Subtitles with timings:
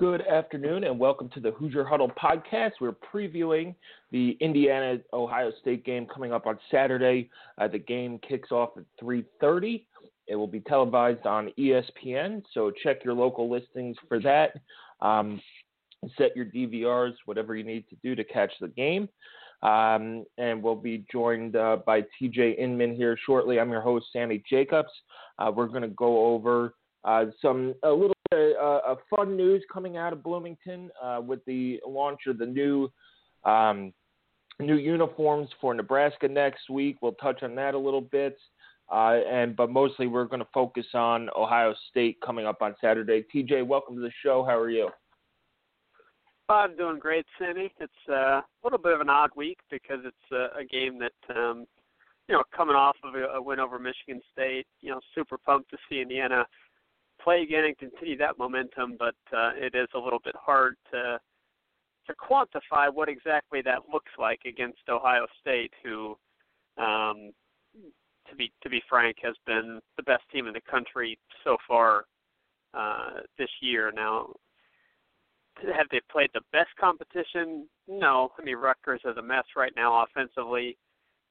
[0.00, 2.70] Good afternoon and welcome to the Hoosier Huddle podcast.
[2.80, 3.74] We're previewing
[4.12, 7.28] the Indiana Ohio State game coming up on Saturday.
[7.58, 9.84] Uh, the game kicks off at 3:30.
[10.26, 14.54] It will be televised on ESPN, so check your local listings for that.
[15.02, 15.38] Um,
[16.16, 19.06] set your DVRs, whatever you need to do to catch the game.
[19.62, 23.60] Um, and we'll be joined uh, by TJ Inman here shortly.
[23.60, 24.88] I'm your host, Sammy Jacobs.
[25.38, 26.72] Uh, we're going to go over
[27.04, 31.80] uh, some a little uh, of fun news coming out of Bloomington uh, with the
[31.84, 32.88] launch of the new
[33.44, 33.92] um,
[34.60, 36.98] new uniforms for Nebraska next week.
[37.02, 38.38] We'll touch on that a little bit.
[38.88, 43.24] Uh, and but mostly we're going to focus on Ohio State coming up on Saturday.
[43.34, 44.44] TJ, welcome to the show.
[44.44, 44.90] How are you?
[46.48, 47.72] I'm doing great, Sammy.
[47.80, 51.36] It's uh, a little bit of an odd week because it's uh, a game that
[51.36, 51.66] um,
[52.28, 54.66] you know coming off of a, a win over Michigan State.
[54.80, 56.44] You know, super pumped to see Indiana
[57.22, 61.18] play again and continue that momentum, but uh, it is a little bit hard to
[62.06, 66.16] to quantify what exactly that looks like against Ohio State, who,
[66.78, 67.30] um,
[68.28, 72.04] to be to be frank, has been the best team in the country so far
[72.74, 73.92] uh, this year.
[73.94, 74.32] Now,
[75.76, 77.68] have they played the best competition?
[77.86, 78.30] No.
[78.38, 80.76] I mean, Rutgers is a mess right now offensively.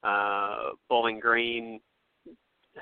[0.04, 1.80] Uh, Bowling Green,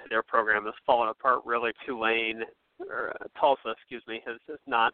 [0.09, 1.41] their program has fallen apart.
[1.46, 2.44] Really, Tulane
[2.79, 4.93] or uh, Tulsa, excuse me, has has not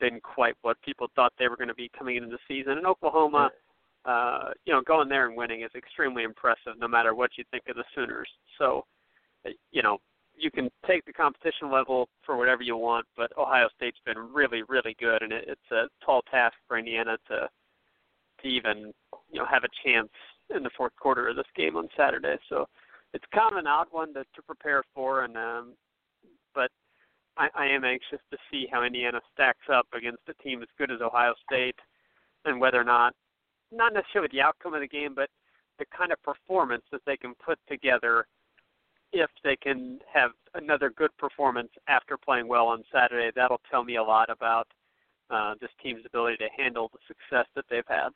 [0.00, 2.78] been quite what people thought they were going to be coming into the season.
[2.78, 3.50] And Oklahoma,
[4.04, 7.64] uh, you know, going there and winning is extremely impressive, no matter what you think
[7.68, 8.28] of the Sooners.
[8.58, 8.84] So,
[9.46, 9.98] uh, you know,
[10.36, 14.62] you can take the competition level for whatever you want, but Ohio State's been really,
[14.68, 17.48] really good, and it, it's a tall task for Indiana to
[18.42, 18.92] to even
[19.30, 20.08] you know have a chance
[20.54, 22.36] in the fourth quarter of this game on Saturday.
[22.48, 22.66] So
[23.14, 25.74] it's kind of an odd one to, to prepare for, and um,
[27.36, 30.90] I, I am anxious to see how Indiana stacks up against a team as good
[30.90, 31.76] as Ohio State,
[32.44, 33.14] and whether or not,
[33.70, 35.30] not necessarily the outcome of the game, but
[35.78, 38.26] the kind of performance that they can put together
[39.12, 43.30] if they can have another good performance after playing well on Saturday.
[43.34, 44.66] That'll tell me a lot about
[45.30, 48.10] uh, this team's ability to handle the success that they've had.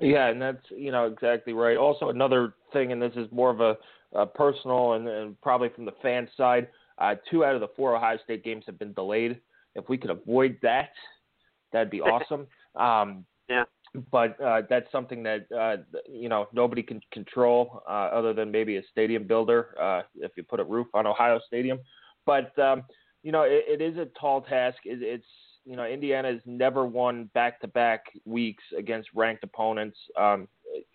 [0.00, 1.76] Yeah, and that's you know exactly right.
[1.76, 3.76] Also, another thing, and this is more of a,
[4.16, 6.68] a personal and, and probably from the fan side.
[6.98, 9.40] Uh, two out of the four Ohio State games have been delayed.
[9.74, 10.90] If we could avoid that,
[11.72, 12.46] that'd be awesome.
[12.74, 13.64] Um, yeah.
[14.10, 15.76] But uh, that's something that uh,
[16.10, 20.42] you know nobody can control uh, other than maybe a stadium builder uh, if you
[20.42, 21.78] put a roof on Ohio Stadium.
[22.26, 22.82] But um,
[23.22, 24.78] you know it, it is a tall task.
[24.84, 25.26] It, it's
[25.64, 29.96] you know Indiana has never won back-to-back weeks against ranked opponents.
[30.18, 30.46] Um,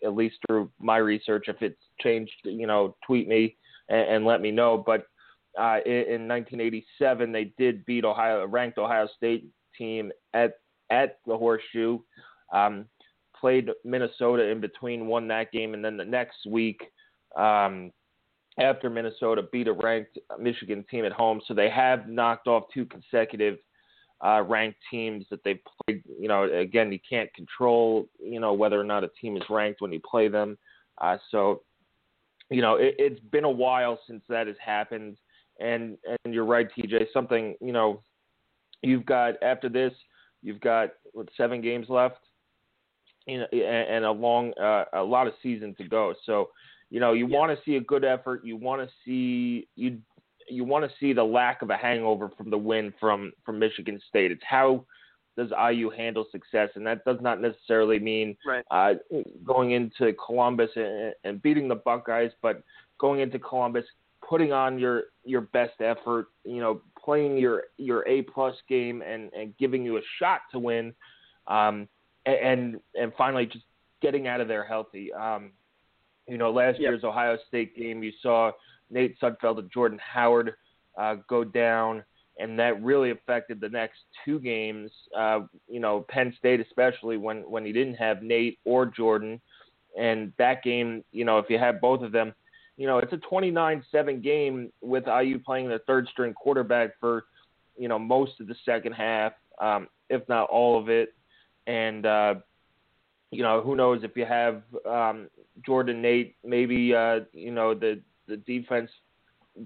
[0.03, 3.55] at least through my research, if it's changed, you know, tweet me
[3.89, 4.77] and, and let me know.
[4.85, 5.07] But
[5.59, 9.45] uh, in, in 1987, they did beat Ohio, ranked Ohio State
[9.77, 10.53] team at
[10.89, 11.99] at the Horseshoe.
[12.53, 12.85] Um,
[13.39, 16.81] played Minnesota in between, won that game, and then the next week,
[17.35, 17.91] um,
[18.59, 22.85] after Minnesota beat a ranked Michigan team at home, so they have knocked off two
[22.85, 23.57] consecutive
[24.23, 26.03] uh, ranked teams that they've played.
[26.19, 29.81] You know, again, you can't control, you know, whether or not a team is ranked
[29.81, 30.57] when you play them.
[30.99, 31.63] Uh, so,
[32.49, 35.17] you know, it, it's been a while since that has happened
[35.61, 37.05] and and you're right, TJ.
[37.13, 38.01] Something you know,
[38.81, 39.93] you've got after this,
[40.41, 42.17] you've got what seven games left,
[43.27, 46.13] you know, and, and a long, uh, a lot of season to go.
[46.25, 46.49] So,
[46.89, 47.37] you know, you yeah.
[47.37, 48.43] want to see a good effort.
[48.43, 49.99] You want to see you
[50.49, 54.01] you want to see the lack of a hangover from the win from from Michigan
[54.09, 54.31] State.
[54.31, 54.85] It's how
[55.37, 58.65] does IU handle success, and that does not necessarily mean right.
[58.69, 58.93] uh,
[59.45, 62.63] going into Columbus and, and beating the Buckeyes, but
[62.99, 63.85] going into Columbus
[64.27, 69.31] putting on your your best effort, you know, playing your your A plus game and
[69.33, 70.93] and giving you a shot to win,
[71.47, 71.87] um,
[72.25, 73.65] and and finally just
[74.01, 75.13] getting out of there healthy.
[75.13, 75.51] Um,
[76.27, 76.91] You know, last yep.
[76.91, 78.51] year's Ohio State game, you saw
[78.89, 80.53] Nate Sudfeld and Jordan Howard
[80.97, 82.03] uh, go down,
[82.39, 84.91] and that really affected the next two games.
[85.17, 89.41] Uh, you know, Penn State especially when when he didn't have Nate or Jordan,
[89.97, 92.33] and that game, you know, if you have both of them,
[92.81, 97.25] you know, it's a 29-7 game with IU playing their third string quarterback for,
[97.77, 101.13] you know, most of the second half, um, if not all of it,
[101.67, 102.33] and uh,
[103.29, 105.29] you know, who knows if you have um,
[105.63, 108.89] Jordan Nate, maybe uh, you know the the defense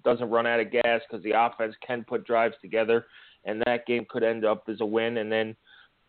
[0.04, 3.06] doesn't run out of gas because the offense can put drives together,
[3.46, 5.20] and that game could end up as a win.
[5.20, 5.56] And then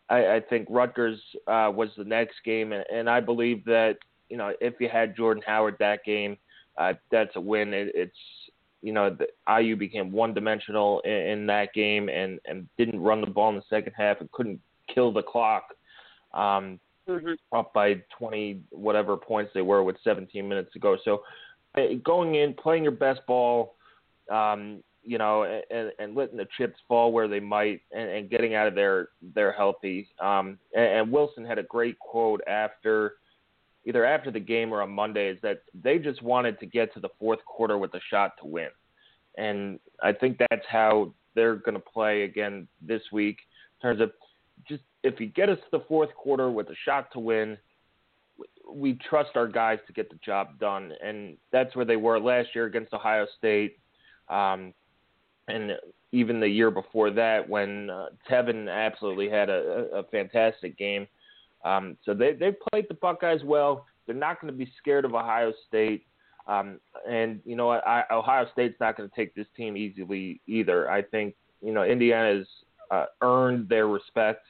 [0.08, 3.98] I, I think Rutgers uh, was the next game, and, and I believe that
[4.28, 6.36] you know if you had Jordan Howard that game,
[6.78, 7.72] uh, that's a win.
[7.74, 8.16] It, it's
[8.82, 9.26] you know the
[9.60, 13.56] IU became one dimensional in, in that game and and didn't run the ball in
[13.56, 14.60] the second half and couldn't
[14.92, 15.74] kill the clock.
[16.34, 17.32] Um, mm-hmm.
[17.56, 20.96] up by 20 whatever points they were with 17 minutes to go.
[21.04, 21.22] So
[22.04, 23.74] going in, playing your best ball,
[24.30, 28.54] um, you know, and, and letting the chips fall where they might, and, and getting
[28.54, 30.08] out of there, they're healthy.
[30.18, 33.14] Um, and, and Wilson had a great quote after,
[33.86, 37.00] either after the game or on Monday, is that they just wanted to get to
[37.00, 38.68] the fourth quarter with a shot to win,
[39.38, 43.38] and I think that's how they're going to play again this week.
[43.80, 44.10] In terms of
[44.68, 47.56] just if you get us to the fourth quarter with a shot to win,
[48.70, 52.48] we trust our guys to get the job done, and that's where they were last
[52.54, 53.78] year against Ohio State,
[54.28, 54.74] um,
[55.48, 55.72] and
[56.12, 61.06] even the year before that when uh, Tevin absolutely had a, a fantastic game.
[61.66, 63.86] Um, so they they've played the Buckeyes well.
[64.06, 66.06] They're not going to be scared of Ohio State,
[66.46, 66.78] um,
[67.08, 70.88] and you know I, Ohio State's not going to take this team easily either.
[70.88, 72.46] I think you know Indiana's
[72.90, 74.46] uh, earned their respect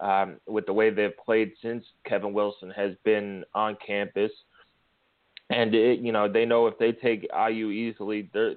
[0.00, 4.32] um, with the way they've played since Kevin Wilson has been on campus.
[5.50, 8.54] And it, you know they know if they take IU easily, they're,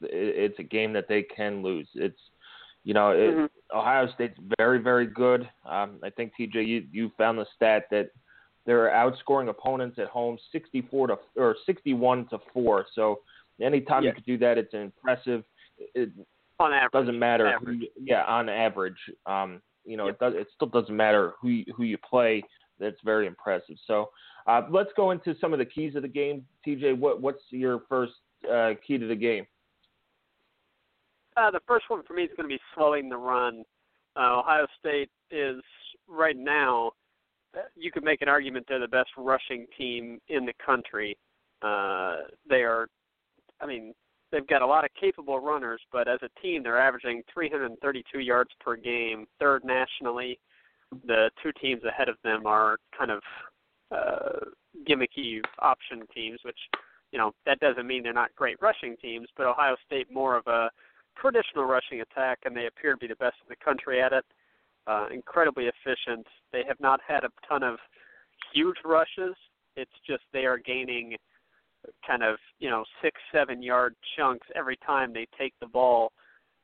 [0.00, 1.88] it's a game that they can lose.
[1.94, 2.20] It's
[2.86, 3.76] you know it, mm-hmm.
[3.76, 5.42] Ohio State's very very good.
[5.68, 8.10] Um, I think TJ you you found the stat that
[8.64, 12.86] they're outscoring opponents at home 64 to or 61 to four.
[12.94, 13.20] So
[13.60, 14.10] anytime yes.
[14.10, 15.42] you could do that, it's impressive.
[15.94, 16.10] It
[16.60, 17.48] on average, doesn't matter.
[17.48, 17.80] Average.
[17.80, 18.98] Who, yeah, on average.
[19.26, 20.14] Um, you know, yep.
[20.14, 20.34] it does.
[20.36, 22.44] It still doesn't matter who you, who you play.
[22.78, 23.76] That's very impressive.
[23.88, 24.10] So
[24.46, 26.46] uh, let's go into some of the keys of the game.
[26.64, 28.12] TJ, what what's your first
[28.48, 29.44] uh, key to the game?
[31.36, 33.62] Uh, the first one for me is going to be slowing the run.
[34.16, 35.62] Uh, Ohio State is
[36.08, 36.92] right now.
[37.54, 41.16] Uh, you could make an argument they're the best rushing team in the country.
[41.62, 42.16] Uh,
[42.48, 42.88] they are,
[43.60, 43.92] I mean,
[44.32, 48.50] they've got a lot of capable runners, but as a team, they're averaging 332 yards
[48.60, 50.38] per game, third nationally.
[51.06, 53.20] The two teams ahead of them are kind of
[53.90, 54.46] uh,
[54.88, 56.58] gimmicky option teams, which
[57.12, 60.46] you know that doesn't mean they're not great rushing teams, but Ohio State more of
[60.46, 60.70] a
[61.20, 64.24] traditional rushing attack, and they appear to be the best in the country at it.
[64.86, 66.26] Uh, incredibly efficient.
[66.52, 67.78] They have not had a ton of
[68.54, 69.34] huge rushes.
[69.76, 71.16] It's just they are gaining
[72.06, 76.12] kind of you know six seven yard chunks every time they take the ball.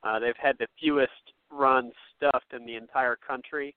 [0.05, 1.11] Uh, they've had the fewest
[1.51, 3.75] runs stuffed in the entire country,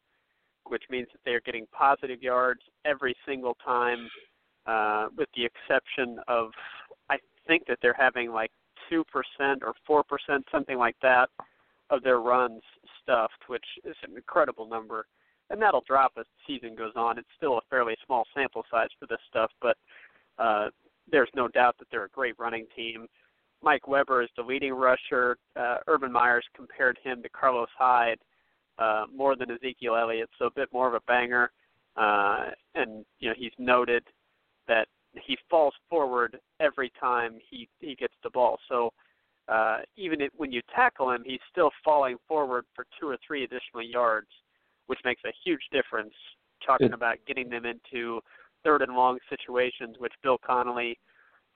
[0.66, 4.08] which means that they are getting positive yards every single time,
[4.66, 6.52] uh, with the exception of
[7.10, 7.18] I
[7.48, 8.52] think that they're having like
[8.90, 11.30] two percent or four percent something like that
[11.90, 12.62] of their runs
[13.02, 15.06] stuffed, which is an incredible number.
[15.50, 17.20] And that'll drop as the season goes on.
[17.20, 19.78] It's still a fairly small sample size for this stuff, but
[20.40, 20.70] uh,
[21.12, 23.06] there's no doubt that they're a great running team.
[23.62, 25.38] Mike Weber is the leading rusher.
[25.56, 28.20] Uh, Urban Meyer's compared him to Carlos Hyde
[28.80, 31.52] uh, more than Ezekiel Elliott, so a bit more of a banger.
[31.96, 34.04] Uh, and you know he's noted
[34.68, 34.88] that
[35.26, 38.58] he falls forward every time he he gets the ball.
[38.70, 38.92] So
[39.48, 43.44] uh, even if, when you tackle him, he's still falling forward for two or three
[43.44, 44.28] additional yards,
[44.88, 46.14] which makes a huge difference.
[46.66, 48.22] Talking about getting them into
[48.64, 50.98] third and long situations, which Bill Connelly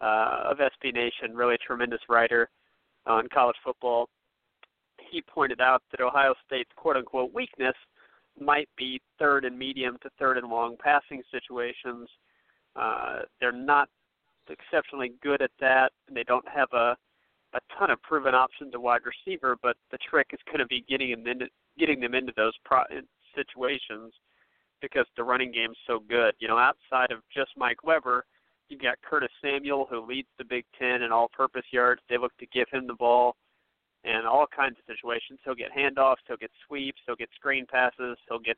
[0.01, 2.49] uh, of SB Nation, really tremendous writer
[3.07, 4.07] on college football,
[5.09, 7.75] he pointed out that Ohio State's quote unquote weakness
[8.39, 12.07] might be third and medium to third and long passing situations.
[12.75, 13.89] Uh, they're not
[14.49, 16.95] exceptionally good at that, and they don't have a
[17.53, 19.57] a ton of proven options at wide receiver.
[19.61, 21.47] But the trick is going to be getting them into
[21.77, 22.83] getting them into those pro-
[23.35, 24.13] situations
[24.81, 26.33] because the running game's so good.
[26.39, 28.25] You know, outside of just Mike Weber,
[28.69, 32.01] you've got Curtis Samuel who leads the Big Ten in all-purpose yards.
[32.09, 33.35] They look to give him the ball
[34.03, 35.39] in all kinds of situations.
[35.43, 38.57] He'll get handoffs, he'll get sweeps, he'll get screen passes, he'll get,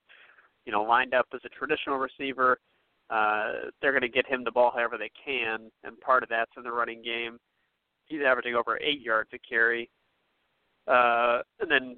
[0.66, 2.60] you know, lined up as a traditional receiver.
[3.12, 6.52] Uh, they're going to get him the ball however they can, and part of that's
[6.56, 7.38] in the running game.
[8.06, 9.90] He's averaging over eight yards a carry.
[10.88, 11.98] Uh, and then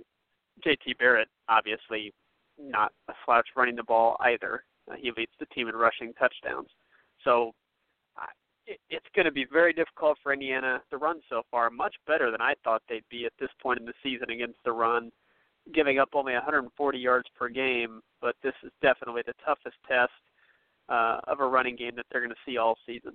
[0.64, 0.96] J.T.
[0.98, 2.14] Barrett, obviously,
[2.60, 4.64] not a slouch running the ball either.
[4.92, 6.70] Uh, he leads the team in rushing touchdowns.
[7.24, 7.52] So
[8.18, 8.26] uh,
[8.66, 11.70] it, it's going to be very difficult for Indiana to run so far.
[11.70, 14.72] Much better than I thought they'd be at this point in the season against the
[14.72, 15.12] run,
[15.74, 18.02] giving up only 140 yards per game.
[18.20, 20.12] But this is definitely the toughest test
[20.90, 23.14] uh, of a running game that they're going to see all season.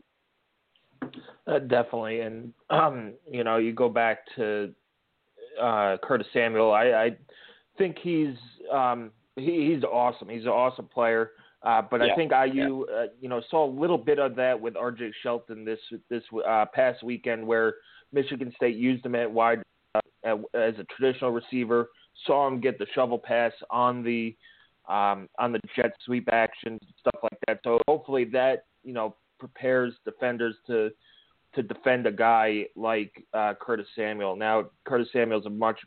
[1.47, 4.75] Uh, definitely, and um, you know, you go back to
[5.61, 6.73] uh, Curtis Samuel.
[6.73, 7.17] I, I
[7.79, 8.35] think he's
[8.73, 10.29] um, he, he's awesome.
[10.29, 11.33] He's an awesome player.
[11.63, 12.13] Uh, but yeah.
[12.13, 12.97] I think IU, yeah.
[12.97, 15.13] uh, you know, saw a little bit of that with R.J.
[15.23, 17.75] Shelton this this uh, past weekend, where
[18.13, 19.63] Michigan State used him at wide
[19.95, 21.89] uh, as a traditional receiver.
[22.27, 24.37] Saw him get the shovel pass on the
[24.88, 27.61] um, on the jet sweep actions, stuff like that.
[27.64, 30.90] So hopefully that you know prepares defenders to
[31.54, 34.37] to defend a guy like uh, Curtis Samuel.
[34.37, 35.78] Now Curtis Samuel's a much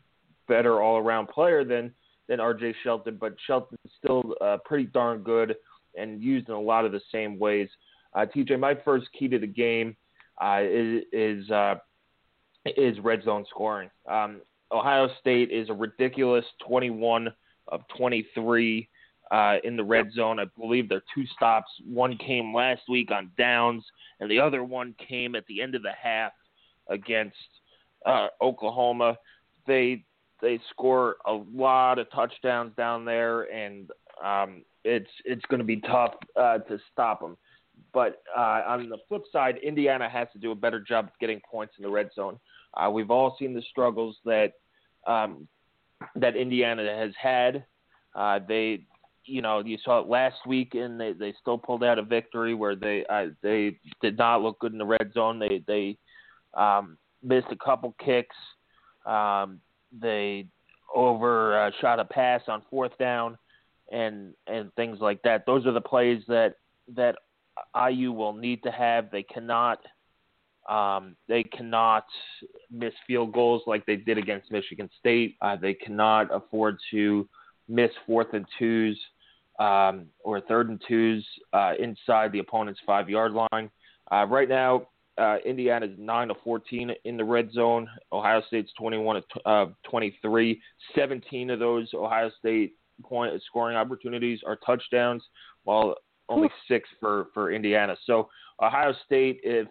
[0.48, 1.92] better all around player than
[2.28, 2.74] than R.J.
[2.82, 5.56] Shelton, but Shelton's still uh, pretty darn good
[5.96, 7.68] and used in a lot of the same ways.
[8.14, 9.96] Uh, TJ, my first key to the game
[10.42, 11.74] uh, is is, uh,
[12.64, 13.90] is red zone scoring.
[14.08, 14.40] Um,
[14.70, 17.28] Ohio State is a ridiculous 21
[17.68, 18.88] of 23
[19.32, 20.38] uh, in the red zone.
[20.38, 21.70] I believe there are two stops.
[21.84, 23.84] One came last week on downs,
[24.20, 26.32] and the other one came at the end of the half
[26.88, 27.36] against
[28.06, 29.16] uh, Oklahoma.
[29.66, 30.04] They
[30.42, 33.90] they score a lot of touchdowns down there, and
[34.22, 37.36] um, it's it's going to be tough uh, to stop them.
[37.94, 41.40] But uh, on the flip side, Indiana has to do a better job of getting
[41.50, 42.38] points in the red zone.
[42.74, 44.52] Uh, we've all seen the struggles that
[45.06, 45.48] um,
[46.16, 47.64] that Indiana has had.
[48.14, 48.84] Uh, they,
[49.24, 52.54] you know, you saw it last week, and they they still pulled out a victory
[52.54, 53.04] where they
[53.42, 55.38] they did not look good in the red zone.
[55.38, 55.98] They they
[56.54, 58.36] um, missed a couple kicks.
[59.06, 59.60] Um,
[59.98, 60.46] they
[60.94, 63.38] overshot a pass on fourth down
[63.90, 65.46] and and things like that.
[65.46, 66.56] Those are the plays that
[66.94, 67.16] that
[67.90, 69.10] IU will need to have.
[69.10, 69.80] They cannot
[70.68, 72.04] um, they cannot
[72.70, 75.36] miss field goals like they did against Michigan State.
[75.40, 77.28] Uh, they cannot afford to
[77.72, 79.00] miss fourth and twos
[79.58, 83.70] um, or third and twos uh, inside the opponent's five yard line.
[84.10, 84.86] Uh, right now,
[85.18, 87.88] uh, Indiana is 9 to 14 in the red zone.
[88.12, 90.60] Ohio State's 21 of uh, 23.
[90.94, 95.22] 17 of those Ohio State point scoring opportunities are touchdowns,
[95.64, 95.96] while
[96.28, 97.96] only six for for Indiana.
[98.06, 98.28] So
[98.60, 99.68] Ohio State, if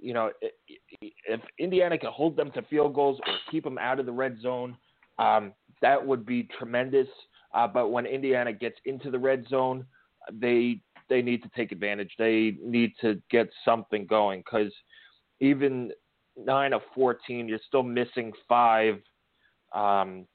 [0.00, 0.30] you know,
[0.68, 4.40] if Indiana can hold them to field goals or keep them out of the red
[4.40, 4.76] zone,
[5.18, 5.52] um,
[5.82, 7.08] that would be tremendous.
[7.54, 9.86] Uh, but when Indiana gets into the red zone,
[10.32, 12.10] they they need to take advantage.
[12.18, 14.72] They need to get something going because
[15.40, 15.92] even
[16.36, 18.96] nine of fourteen, you're still missing five,
[19.74, 20.26] um,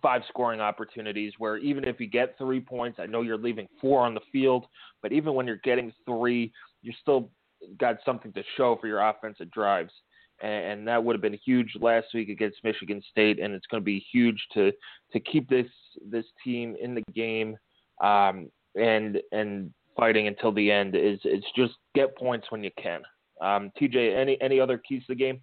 [0.00, 1.32] five scoring opportunities.
[1.38, 4.66] Where even if you get three points, I know you're leaving four on the field,
[5.02, 7.30] but even when you're getting three, you still
[7.78, 9.92] got something to show for your offensive drives.
[10.40, 13.84] And, that would have been huge last week against Michigan State, and it's going to
[13.84, 14.72] be huge to
[15.12, 15.66] to keep this
[16.08, 17.56] this team in the game
[18.02, 20.94] um, and and fighting until the end.
[20.94, 23.02] Is it's just get points when you can.
[23.40, 25.40] Um, TJ, any any other keys to the game?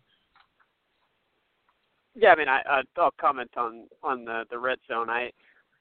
[2.16, 5.10] Yeah, I mean, I, I'll comment on on the the red zone.
[5.10, 5.32] I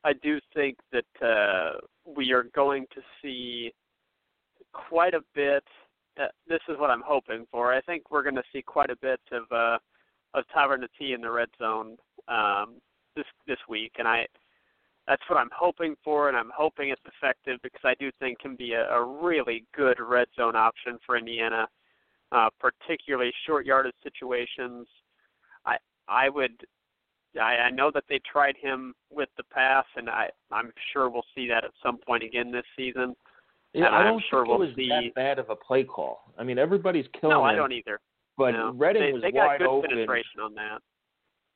[0.02, 3.72] I do think that uh, we are going to see
[4.72, 5.64] quite a bit.
[6.20, 7.72] Uh, this is what I'm hoping for.
[7.72, 9.78] I think we're going to see quite a bit of uh,
[10.34, 11.96] of Tyler Natee in the red zone
[12.28, 12.76] um,
[13.16, 14.26] this this week, and I
[15.06, 18.56] that's what I'm hoping for, and I'm hoping it's effective because I do think can
[18.56, 21.68] be a, a really good red zone option for Indiana,
[22.32, 24.86] uh, particularly short yardage situations.
[25.66, 25.76] I
[26.08, 26.64] I would
[27.40, 31.26] I, I know that they tried him with the pass, and I I'm sure we'll
[31.34, 33.14] see that at some point again this season.
[33.74, 34.88] Yeah, and I don't I'm sure think we'll it was see.
[34.88, 36.32] that bad of a play call.
[36.38, 37.46] I mean, everybody's killing no, him.
[37.46, 38.00] I don't either.
[38.38, 38.72] But no.
[38.74, 39.90] Redding they, was they got wide good open.
[39.90, 40.78] penetration on that.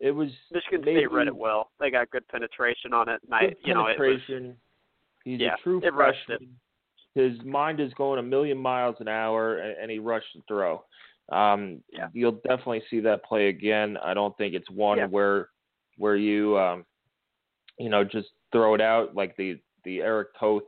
[0.00, 1.70] It was Michigan maybe State read it well.
[1.80, 4.20] They got good penetration on it, and I, you know, it was.
[5.24, 6.54] He's yeah, a true it rushed freshman.
[7.14, 10.84] His mind is going a million miles an hour, and, and he rushed the throw.
[11.30, 12.08] Um, Yeah.
[12.12, 13.96] You'll definitely see that play again.
[14.02, 15.06] I don't think it's one Yeah.
[15.06, 15.48] where
[15.96, 16.86] where you um,
[17.78, 20.62] you know just throw it out like the the Erich Toth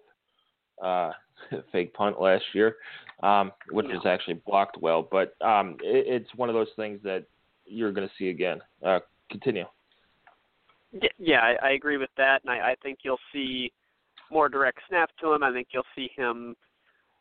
[0.83, 1.13] uh,
[1.73, 2.77] fake punt last year,
[3.23, 3.97] um, which Yeah.
[3.97, 5.03] was actually blocked well.
[5.03, 7.25] But um, it, it's one of those things that
[7.65, 8.61] you're going to see again.
[8.85, 9.65] Uh, continue.
[10.93, 13.73] Yeah, yeah, I, I agree with that, and I, I think you'll see
[14.31, 15.43] more direct snaps to him.
[15.45, 16.57] I think you'll see him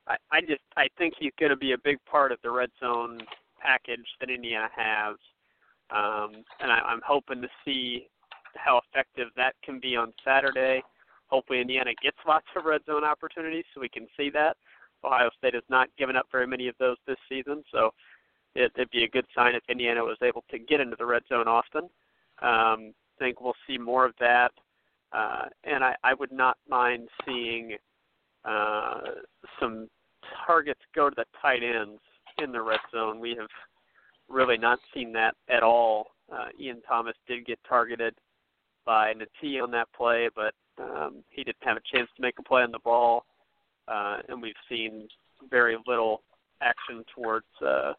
[0.10, 2.70] I, I just I think he's going to be a big part of the red
[2.80, 3.20] zone
[3.62, 5.16] package that Indiana has,
[5.92, 8.08] um, and I, I'm hoping to see
[8.56, 10.82] how effective that can be on Saturday.
[11.30, 14.58] Hopefully, Indiana gets lots of red zone opportunities so we can see that.
[15.04, 17.92] Ohio State has not given up very many of those this season, so
[18.56, 21.24] it, it'd be a good sign if Indiana was able to get into the red
[21.30, 21.84] zone often.
[22.42, 24.52] Um, I think we'll see more of that,
[25.12, 27.76] uh, and I, I would not mind seeing
[28.46, 29.02] uh,
[29.60, 29.90] some
[30.46, 32.02] targets go to the tight ends
[32.42, 33.20] in the red zone.
[33.20, 33.50] We have
[34.30, 36.08] really not seen that at all.
[36.32, 38.16] Uh, Ian Thomas did get targeted
[38.86, 42.44] by Natee on that play, but um, he didn't have a chance to make a
[42.44, 43.26] play on the ball,
[43.88, 45.08] uh, and we've seen
[45.50, 46.22] very little
[46.62, 47.94] action towards uh,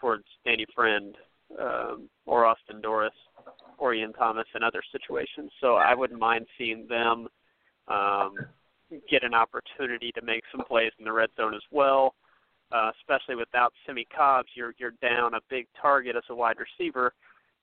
[0.00, 1.14] towards Danny Friend
[1.60, 3.10] um, or Austin Dorris
[3.78, 5.50] or Ian Thomas in other situations.
[5.60, 7.28] So I wouldn't mind seeing them
[7.88, 8.34] um,
[9.10, 12.14] get an opportunity to make some plays in the red zone as well.
[12.72, 17.12] Uh, especially without Simmie Cobbs, you're you're down a big target as a wide receiver.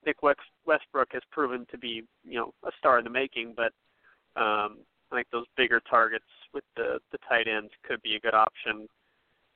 [0.06, 3.74] Nick Westbrook has proven to be you know a star in the making, but
[4.36, 4.78] um,
[5.12, 8.88] I think those bigger targets with the the tight ends could be a good option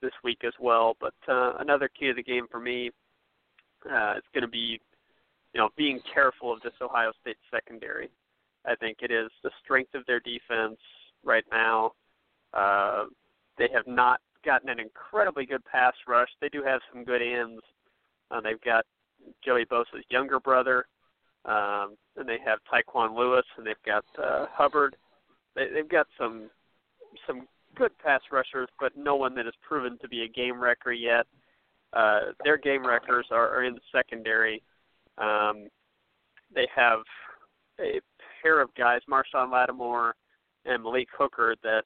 [0.01, 0.95] this week as well.
[0.99, 2.91] But uh, another key to the game for me
[3.89, 4.79] uh, is going to be
[5.53, 8.09] you know being careful of this Ohio State secondary.
[8.65, 10.79] I think it is the strength of their defense
[11.23, 11.91] right now.
[12.53, 13.05] Uh,
[13.57, 16.29] they have not gotten an incredibly good pass rush.
[16.41, 17.61] They do have some good ends.
[18.31, 18.85] Uh, they've got
[19.43, 20.85] Joey Bosa's younger brother,
[21.45, 24.95] um, and they have Tyquan Lewis, and they've got uh, Hubbard.
[25.55, 26.49] They, they've got some
[27.27, 30.91] some good pass rushers, but no one that has proven to be a game wrecker
[30.91, 31.25] yet.
[31.91, 34.61] Uh, their game wreckers are, are in the secondary.
[35.17, 35.67] Um,
[36.53, 36.99] they have
[37.79, 37.99] a
[38.41, 40.15] pair of guys, Marshon Lattimore
[40.65, 41.83] and Malik Hooker, that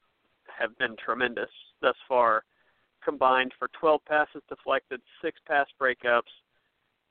[0.58, 1.50] have been tremendous
[1.82, 2.44] thus far.
[3.04, 6.22] Combined for 12 passes deflected, six pass breakups,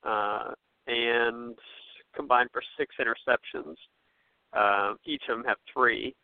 [0.05, 0.53] uh,
[0.87, 1.57] and
[2.17, 3.77] combined for six interceptions.
[4.53, 6.15] Uh, each of them have three,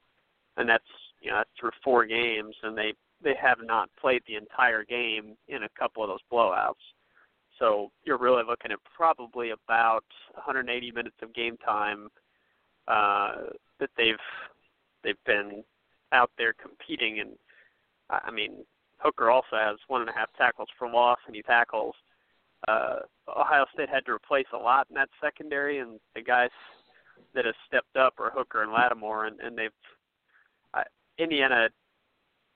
[0.57, 0.85] and that's
[1.21, 5.37] you know that's through four games, and they they have not played the entire game
[5.49, 6.83] in a couple of those blowouts.
[7.59, 12.09] So you're really looking at probably about 180 minutes of game time
[12.89, 14.17] uh, that they've
[15.05, 15.63] they've been
[16.13, 17.21] out there competing.
[17.21, 17.31] And
[18.11, 18.65] I mean,
[18.99, 21.95] Hooker also has one and a half tackles for loss, and he tackles.
[22.69, 26.51] Uh, Ohio State had to replace a lot in that secondary, and the guys
[27.35, 29.71] that have stepped up are Hooker and Lattimore, and, and they've
[30.75, 30.83] uh,
[31.19, 31.69] Indiana.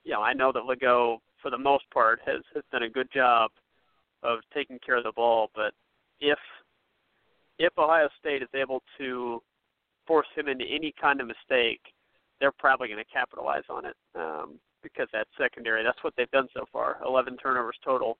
[0.05, 3.09] You know, I know that Lagow, for the most part, has has done a good
[3.13, 3.51] job
[4.23, 5.73] of taking care of the ball, but
[6.21, 6.39] if
[7.59, 9.43] if Ohio State is able to
[10.07, 11.81] force him into any kind of mistake,
[12.41, 15.83] they're probably going to capitalize on it um, because that secondary.
[15.83, 16.99] That's what they've done so far.
[17.05, 18.17] 11 turnovers total, uh,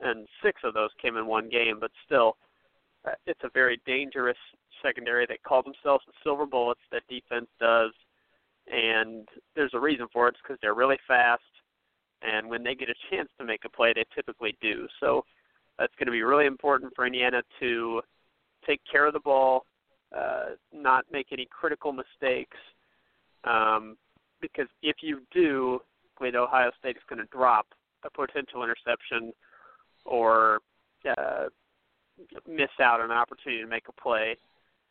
[0.00, 1.78] and six of those came in one game.
[1.80, 2.36] But still,
[3.06, 4.36] uh, it's a very dangerous
[4.82, 5.26] secondary.
[5.26, 6.80] They call themselves the Silver Bullets.
[6.92, 7.92] That defense does,
[8.66, 10.30] and there's a reason for it.
[10.30, 11.42] It's because they're really fast,
[12.22, 14.86] and when they get a chance to make a play, they typically do.
[15.00, 15.24] So
[15.78, 18.00] that's going to be really important for Indiana to
[18.66, 19.66] take care of the ball,
[20.16, 22.56] uh, not make any critical mistakes.
[23.44, 23.96] Um,
[24.40, 25.80] because if you do,
[26.22, 27.66] Ohio State is going to drop
[28.04, 29.32] a potential interception
[30.04, 30.60] or
[31.18, 31.46] uh,
[32.48, 34.36] miss out on an opportunity to make a play.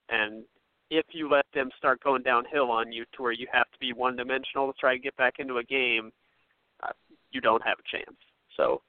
[0.10, 0.44] And
[0.90, 3.94] if you let them start going downhill on you to where you have to be
[3.94, 6.12] one dimensional to try to get back into a game,
[6.84, 6.92] uh,
[7.32, 8.18] you don't have a chance.
[8.58, 8.82] So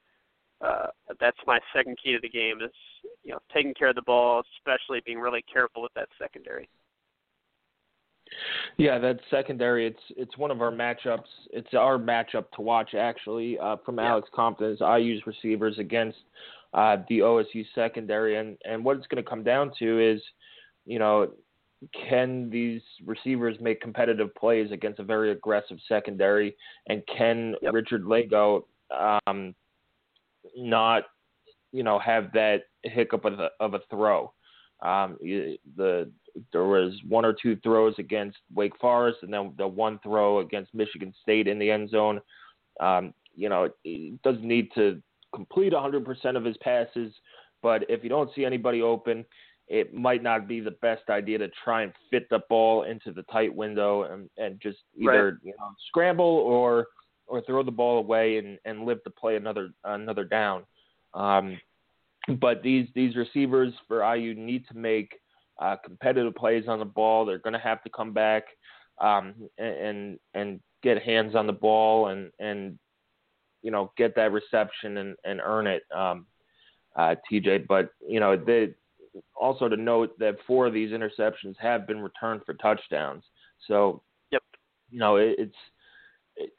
[0.61, 0.87] uh,
[1.19, 2.71] that's my second key to the game is
[3.23, 6.69] you know taking care of the ball, especially being really careful with that secondary.
[8.77, 9.87] Yeah, that secondary.
[9.87, 11.27] It's it's one of our matchups.
[11.51, 14.09] It's our matchup to watch actually uh, from yeah.
[14.09, 16.17] Alex Compton's IU's receivers against
[16.73, 20.21] uh, the OSU secondary, and and what it's going to come down to is,
[20.85, 21.31] you know,
[22.07, 26.55] can these receivers make competitive plays against a very aggressive secondary,
[26.87, 27.73] and can yep.
[27.73, 28.63] Richard Lagow
[29.27, 29.55] um,
[30.57, 31.03] not,
[31.71, 34.31] you know, have that hiccup of a, of a throw.
[34.81, 36.11] Um, the
[36.51, 40.73] there was one or two throws against Wake Forest, and then the one throw against
[40.73, 42.21] Michigan State in the end zone.
[42.79, 45.01] Um, you know, he doesn't need to
[45.33, 47.13] complete 100% of his passes,
[47.61, 49.25] but if you don't see anybody open,
[49.67, 53.23] it might not be the best idea to try and fit the ball into the
[53.23, 55.33] tight window and, and just either right.
[55.41, 56.87] you know scramble or
[57.27, 60.63] or throw the ball away and, and live to play another another down.
[61.13, 61.59] Um,
[62.39, 65.13] but these these receivers for IU need to make
[65.59, 67.25] uh, competitive plays on the ball.
[67.25, 68.45] They're going to have to come back
[68.99, 72.77] um, and and get hands on the ball and and
[73.61, 76.25] you know get that reception and, and earn it, um,
[76.95, 77.67] uh, TJ.
[77.67, 78.73] But you know, they
[79.35, 83.23] also to note that four of these interceptions have been returned for touchdowns.
[83.67, 84.43] So, yep,
[84.89, 85.55] you know, it, it's
[86.35, 86.49] it,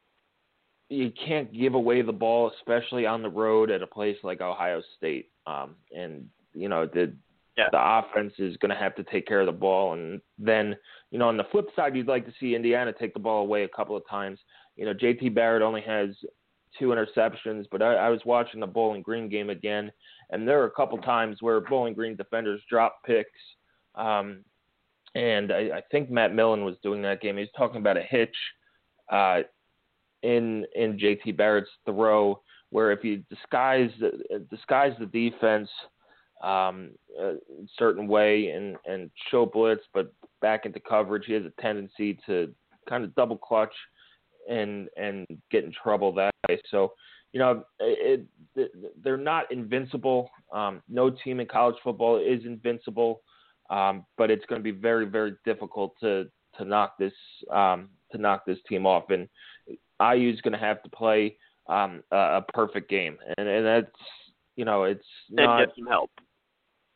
[0.89, 4.83] you can't give away the ball, especially on the road at a place like Ohio
[4.97, 5.31] State.
[5.47, 7.13] Um, and you know, the
[7.57, 7.69] yeah.
[7.73, 9.95] the offense is going to have to take care of the ball.
[9.95, 10.77] And then,
[11.11, 13.65] you know, on the flip side, you'd like to see Indiana take the ball away
[13.65, 14.39] a couple of times.
[14.77, 16.11] You know, JT Barrett only has
[16.79, 19.91] two interceptions, but I, I was watching the Bowling Green game again,
[20.31, 23.31] and there were a couple times where Bowling Green defenders dropped picks.
[23.95, 24.45] Um,
[25.15, 27.37] and I, I think Matt Millen was doing that game.
[27.37, 28.37] He was talking about a hitch
[29.11, 29.41] uh,
[30.23, 35.71] in in JT Barrett's throw, where if you disguise the, disguise the defense–
[36.43, 37.35] um, a
[37.79, 42.53] certain way and and show blitz, but back into coverage, he has a tendency to
[42.89, 43.73] kind of double clutch
[44.49, 46.61] and and get in trouble that way.
[46.71, 46.93] So,
[47.33, 48.71] you know, it, it
[49.03, 50.31] they're not invincible.
[50.53, 53.23] Um, no team in college football is invincible,
[53.71, 56.27] um, but it's going to be very very difficult to
[56.59, 57.15] to knock this
[57.53, 59.11] um, to knock this team off.
[59.11, 59.29] And
[60.01, 61.37] IU is going to have to play
[61.69, 63.97] um, a, a perfect game, and, and that's
[64.55, 66.11] you know it's not and get some help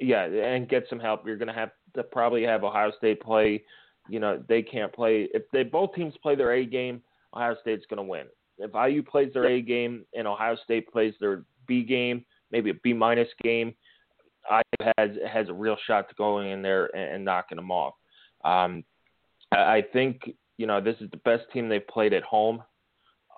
[0.00, 1.26] yeah, and get some help.
[1.26, 3.62] You're going to have to probably have Ohio State play.
[4.08, 7.02] You know, they can't play if they both teams play their A game.
[7.34, 8.26] Ohio State's going to win.
[8.58, 12.74] If IU plays their A game and Ohio State plays their B game, maybe a
[12.74, 13.74] B minus game,
[14.50, 17.94] IU has has a real shot to going in there and, and knocking them off.
[18.44, 18.84] Um,
[19.52, 22.62] I think you know this is the best team they've played at home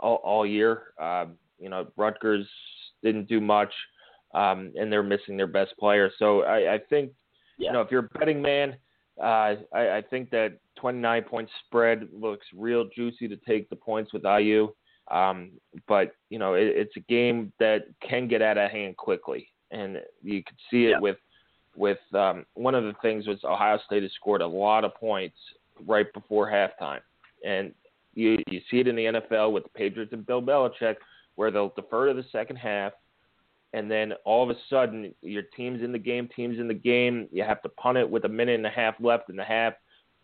[0.00, 0.94] all, all year.
[1.00, 2.48] Um, you know, Rutgers
[3.02, 3.72] didn't do much
[4.34, 6.10] um, and they're missing their best player.
[6.18, 7.12] So I, I think,
[7.58, 7.68] yeah.
[7.68, 8.76] you know, if you're a betting man,
[9.20, 14.12] uh, I, I think that 29 point spread looks real juicy to take the points
[14.12, 14.72] with IU.
[15.10, 15.50] Um,
[15.88, 19.98] but you know, it, it's a game that can get out of hand quickly, and
[20.22, 21.00] you could see it yeah.
[21.00, 21.16] with
[21.76, 25.36] with um, one of the things was Ohio State has scored a lot of points
[25.86, 27.00] right before halftime,
[27.44, 27.74] and
[28.14, 30.96] you you see it in the NFL with the Patriots and Bill Belichick,
[31.34, 32.92] where they'll defer to the second half
[33.72, 37.28] and then all of a sudden your team's in the game, team's in the game.
[37.32, 39.74] You have to punt it with a minute and a half left in the half.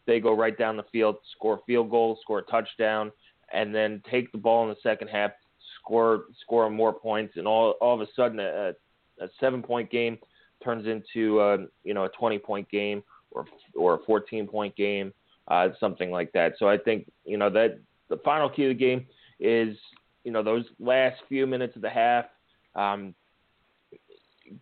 [0.07, 3.13] They go right down the field, score a field goal, score a touchdown,
[3.53, 5.33] and then take the ball in the second half,
[5.81, 8.73] score score more points, and all all of a sudden a,
[9.21, 10.19] a seven point game
[10.63, 15.13] turns into a, you know a twenty point game or or a fourteen point game,
[15.49, 16.55] uh, something like that.
[16.59, 19.07] So I think you know that the final key of the game
[19.41, 19.77] is
[20.25, 22.27] you know those last few minutes of the half.
[22.75, 23.15] Um,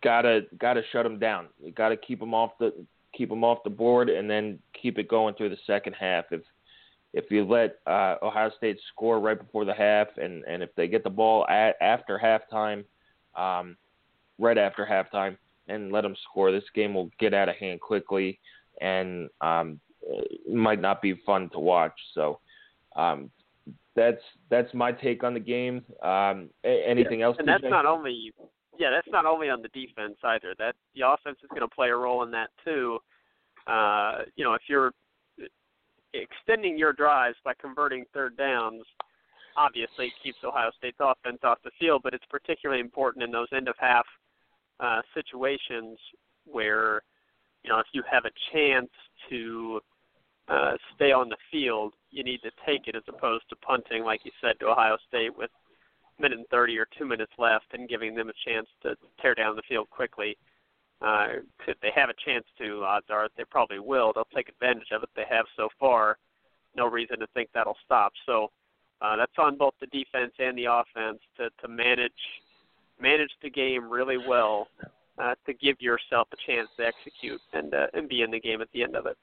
[0.03, 1.47] gotta gotta shut them down.
[1.61, 2.73] You gotta keep them off the
[3.13, 6.25] keep them off the board, and then keep it going through the second half.
[6.31, 6.41] If
[7.13, 10.87] if you let uh, Ohio State score right before the half, and and if they
[10.87, 12.83] get the ball at after halftime,
[13.35, 13.77] um,
[14.37, 18.39] right after halftime, and let them score, this game will get out of hand quickly,
[18.81, 21.93] and um, it might not be fun to watch.
[22.13, 22.39] So.
[22.95, 23.29] Um,
[23.95, 25.83] that's that's my take on the game.
[26.03, 27.25] Um, anything yeah.
[27.25, 27.37] else?
[27.39, 28.31] And that's not only
[28.77, 30.53] yeah, that's not only on the defense either.
[30.57, 32.99] That the offense is going to play a role in that too.
[33.65, 34.91] Uh, you know, if you're
[36.13, 38.83] extending your drives by converting third downs,
[39.57, 43.67] obviously keeps Ohio State's offense off the field, but it's particularly important in those end
[43.67, 44.05] of half
[44.79, 45.97] uh, situations
[46.45, 47.01] where
[47.63, 48.89] you know if you have a chance
[49.29, 49.81] to
[50.47, 54.21] uh, stay on the field, you need to take it as opposed to punting, like
[54.23, 55.51] you said, to Ohio State with
[56.19, 59.55] minute and 30 or two minutes left and giving them a chance to tear down
[59.55, 60.37] the field quickly.
[61.01, 61.27] Uh,
[61.67, 64.11] if they have a chance to, odds are they probably will.
[64.13, 65.09] They'll take advantage of it.
[65.15, 66.17] They have so far.
[66.75, 68.13] No reason to think that'll stop.
[68.25, 68.51] So
[69.01, 72.11] uh, that's on both the defense and the offense to, to manage
[72.99, 74.67] manage the game really well
[75.19, 78.61] uh, to give yourself a chance to execute and uh, and be in the game
[78.61, 79.17] at the end of it.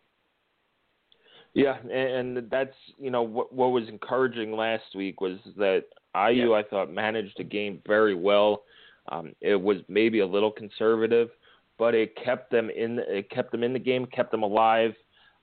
[1.55, 6.57] Yeah, and, that's you know what what was encouraging last week was that IU, yeah.
[6.57, 8.65] I thought, managed the game very well.
[9.09, 11.31] Um, it was maybe a little conservative,
[11.79, 12.99] but it kept them in.
[13.07, 14.95] It kept them in the game, kept them alive,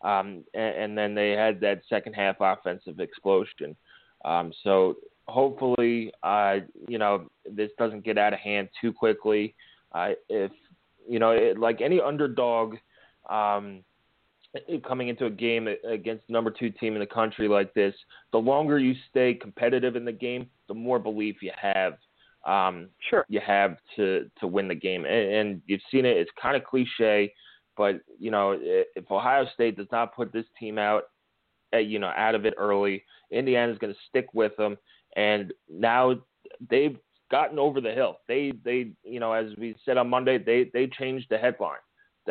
[0.01, 3.77] um, and, and then they had that second half offensive explosion.
[4.25, 4.95] Um, so
[5.29, 6.57] hopefully, uh,
[6.89, 9.55] you know, this doesn't get out of hand too quickly.
[9.93, 10.51] Uh, if
[11.07, 12.75] you know, it, like any underdog.
[13.29, 13.83] Um,
[14.85, 17.93] coming into a game against the number two team in the country like this,
[18.31, 21.93] the longer you stay competitive in the game, the more belief you have.
[22.45, 23.25] Um, sure.
[23.29, 26.17] You have to to win the game, and, and you've seen it.
[26.17, 27.31] It's kind of cliche,
[27.77, 31.03] but you know if Ohio State does not put this team out,
[31.73, 34.75] uh, you know, out of it early, Indiana's going to stick with them,
[35.15, 36.15] and now
[36.69, 36.97] they've
[37.29, 38.17] gotten over the hill.
[38.27, 41.77] They they you know as we said on Monday, they they changed the headline.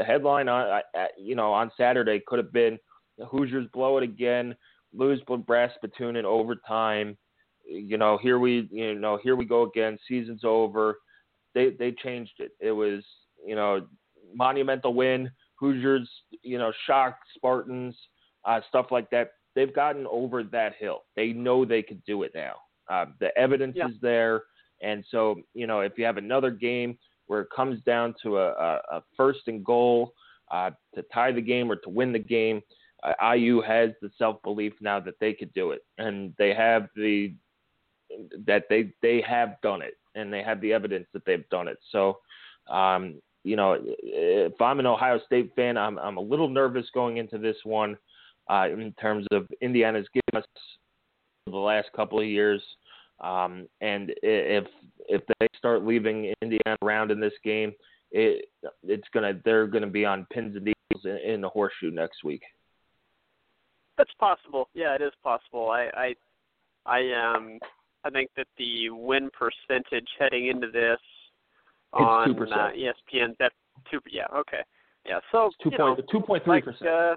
[0.01, 0.81] The headline on
[1.19, 2.79] you know on Saturday could have been
[3.19, 4.57] the Hoosiers blow it again,
[4.95, 7.19] lose brass spittoon in overtime.
[7.67, 9.99] You know here we you know here we go again.
[10.09, 10.97] Season's over.
[11.55, 12.53] They they changed it.
[12.61, 13.05] It was
[13.47, 13.87] you know
[14.35, 15.31] monumental win.
[15.57, 16.09] Hoosiers
[16.43, 17.95] you know shocked Spartans
[18.47, 19.33] uh, stuff like that.
[19.55, 21.03] They've gotten over that hill.
[21.15, 22.55] They know they can do it now.
[22.91, 23.89] Uh, the evidence yeah.
[23.89, 24.45] is there.
[24.81, 26.97] And so, you know, if you have another game
[27.31, 30.15] where it comes down to a, a, a first and goal
[30.51, 32.61] uh, to tie the game or to win the game,
[33.05, 36.89] uh, IU has the self belief now that they could do it, and they have
[36.97, 37.33] the
[38.47, 41.79] that they they have done it, and they have the evidence that they've done it.
[41.93, 42.19] So,
[42.69, 47.19] um, you know, if I'm an Ohio State fan, I'm I'm a little nervous going
[47.19, 47.97] into this one
[48.51, 50.49] uh, in terms of Indiana's given us
[51.47, 52.61] the last couple of years.
[53.21, 54.65] Um, and if
[55.09, 57.73] if they start leaving Indiana around in this game,
[58.11, 58.47] it
[58.83, 62.43] it's gonna they're gonna be on pins and needles in, in the horseshoe next week.
[63.99, 64.69] That's possible.
[64.75, 65.71] Yeah, it is possible.
[65.71, 66.15] I I
[66.87, 67.59] I um
[68.05, 70.99] I think that the win percentage heading into this
[71.93, 72.53] it's on 2%.
[72.53, 73.53] uh, ESPN that
[73.91, 74.61] two yeah okay
[75.05, 76.89] yeah so it's two point two point three percent.
[76.89, 77.17] Uh,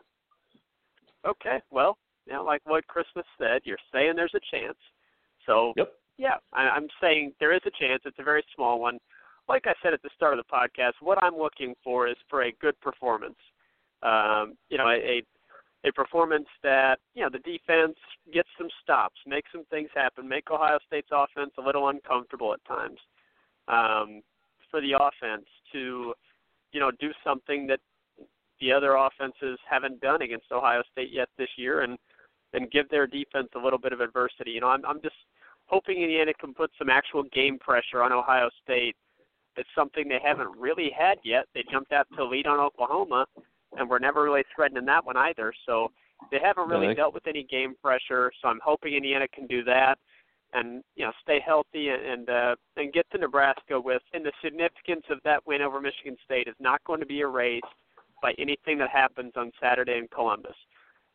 [1.26, 4.78] okay, well, you know, like what Christmas said, you're saying there's a chance.
[5.46, 5.94] So yep.
[6.18, 8.02] yeah, I, I'm saying there is a chance.
[8.06, 9.00] It's a very small one.
[9.50, 12.44] Like I said at the start of the podcast, what I'm looking for is for
[12.44, 13.36] a good performance.
[14.02, 15.22] Um, you know, a
[15.86, 17.98] a performance that you know the defense
[18.34, 22.64] gets some stops, makes some things happen, make Ohio State's offense a little uncomfortable at
[22.66, 23.00] times.
[23.68, 24.22] Um,
[24.74, 26.16] for the offense to,
[26.72, 27.80] you know, do something that
[28.60, 32.00] the other offenses haven't done against Ohio State yet this year, and
[32.54, 34.52] and give their defense a little bit of adversity.
[34.52, 35.16] You know, I'm I'm just
[35.66, 38.96] hoping Indiana can put some actual game pressure on Ohio State.
[39.56, 41.46] It's something they haven't really had yet.
[41.54, 43.26] They jumped out to lead on Oklahoma,
[43.78, 45.54] and we're never really threatening that one either.
[45.66, 45.92] So
[46.32, 48.32] they haven't really dealt with any game pressure.
[48.42, 49.96] So I'm hoping Indiana can do that,
[50.54, 54.02] and you know stay healthy and and, uh, and get to Nebraska with.
[54.14, 57.66] And the significance of that win over Michigan State is not going to be erased
[58.22, 60.56] by anything that happens on Saturday in Columbus.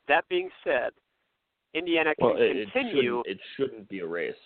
[0.08, 0.90] That being said,
[1.74, 3.22] Indiana can Well, it, it continue.
[3.22, 4.38] shouldn't it shouldn't be erased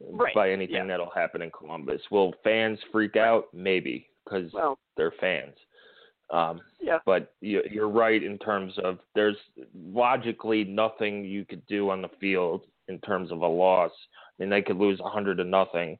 [0.00, 0.86] Right, by anything yeah.
[0.86, 2.02] that'll happen in Columbus.
[2.10, 3.46] Will fans freak out?
[3.54, 5.54] Maybe because well, they're fans.
[6.30, 9.36] Um, yeah, but you, you're right in terms of there's
[9.74, 13.92] logically nothing you could do on the field in terms of a loss.
[14.38, 15.96] I mean, they could lose a hundred to nothing,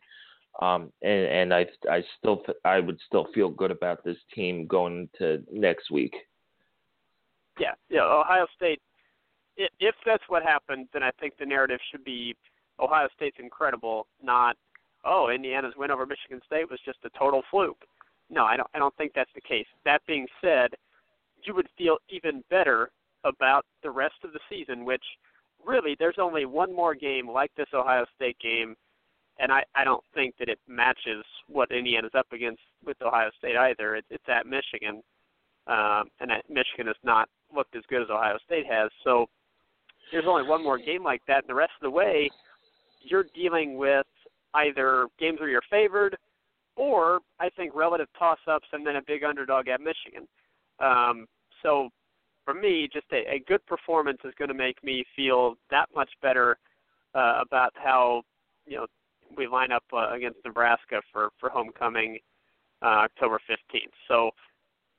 [0.60, 5.08] um, and, and I I still I would still feel good about this team going
[5.18, 6.14] to next week.
[7.58, 8.02] yeah, yeah.
[8.02, 8.80] Ohio State.
[9.56, 12.34] If that's what happened, then I think the narrative should be
[12.78, 14.56] Ohio State's incredible, not
[15.04, 17.84] oh Indiana's win over Michigan State was just a total fluke.
[18.28, 18.68] No, I don't.
[18.74, 19.66] I don't think that's the case.
[19.84, 20.70] That being said,
[21.44, 22.90] you would feel even better
[23.24, 25.04] about the rest of the season, which
[25.64, 28.74] really there's only one more game like this Ohio State game,
[29.38, 33.56] and I I don't think that it matches what Indiana's up against with Ohio State
[33.56, 33.96] either.
[33.96, 35.02] It, it's at Michigan,
[35.66, 38.90] um, and at Michigan has not looked as good as Ohio State has.
[39.04, 39.26] So
[40.12, 42.30] there's only one more game like that, and the rest of the way,
[43.02, 44.06] you're dealing with
[44.54, 46.16] either games where you're favored,
[46.76, 50.26] or I think relative toss-ups, and then a big underdog at Michigan.
[50.78, 51.26] Um,
[51.62, 51.90] so
[52.44, 56.10] for me, just a, a good performance is going to make me feel that much
[56.22, 56.58] better
[57.14, 58.22] uh, about how
[58.66, 58.86] you know
[59.36, 62.18] we line up uh, against Nebraska for for homecoming
[62.82, 63.90] uh, October 15th.
[64.06, 64.30] So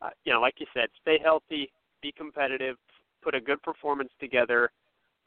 [0.01, 2.75] uh, you know, like you said, stay healthy, be competitive,
[3.23, 4.69] put a good performance together.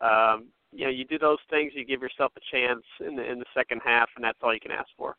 [0.01, 3.39] Um, you know, you do those things, you give yourself a chance in the in
[3.39, 5.17] the second half, and that's all you can ask for.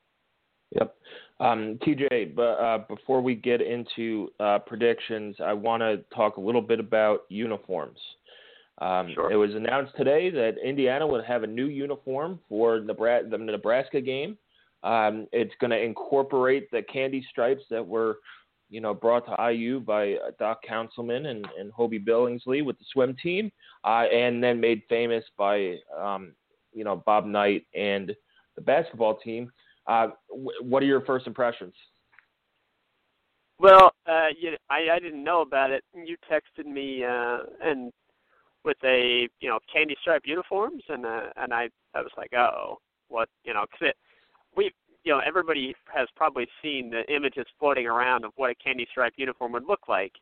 [0.71, 0.95] Yep.
[1.41, 6.41] Um, TJ, but uh, before we get into uh, predictions, I want to talk a
[6.41, 7.99] little bit about uniforms.
[8.81, 9.31] Um, Sure.
[9.31, 14.01] It was announced today that Indiana would have a new uniform for Nebraska, the Nebraska
[14.01, 14.37] game.
[14.83, 18.17] Um, it's going to incorporate the candy stripes that were,
[18.71, 22.85] you know, brought to IU by uh, Doc Counsilman and, and Hobie Billingsley with the
[22.91, 23.51] swim team,
[23.83, 26.33] uh, and then made famous by, um,
[26.73, 28.15] you know, Bob Knight and
[28.55, 29.51] the basketball team.
[29.87, 31.73] Uh, wh- what are your first impressions?
[33.59, 35.83] Well, uh, you, I I didn't know about it.
[35.93, 37.91] You texted me uh, and
[38.63, 42.79] with a you know candy stripe uniforms, and uh, and I I was like, oh,
[43.09, 43.97] what you know, because it
[44.55, 44.71] we
[45.03, 49.13] you know everybody has probably seen the images floating around of what a candy stripe
[49.17, 50.13] uniform would look like,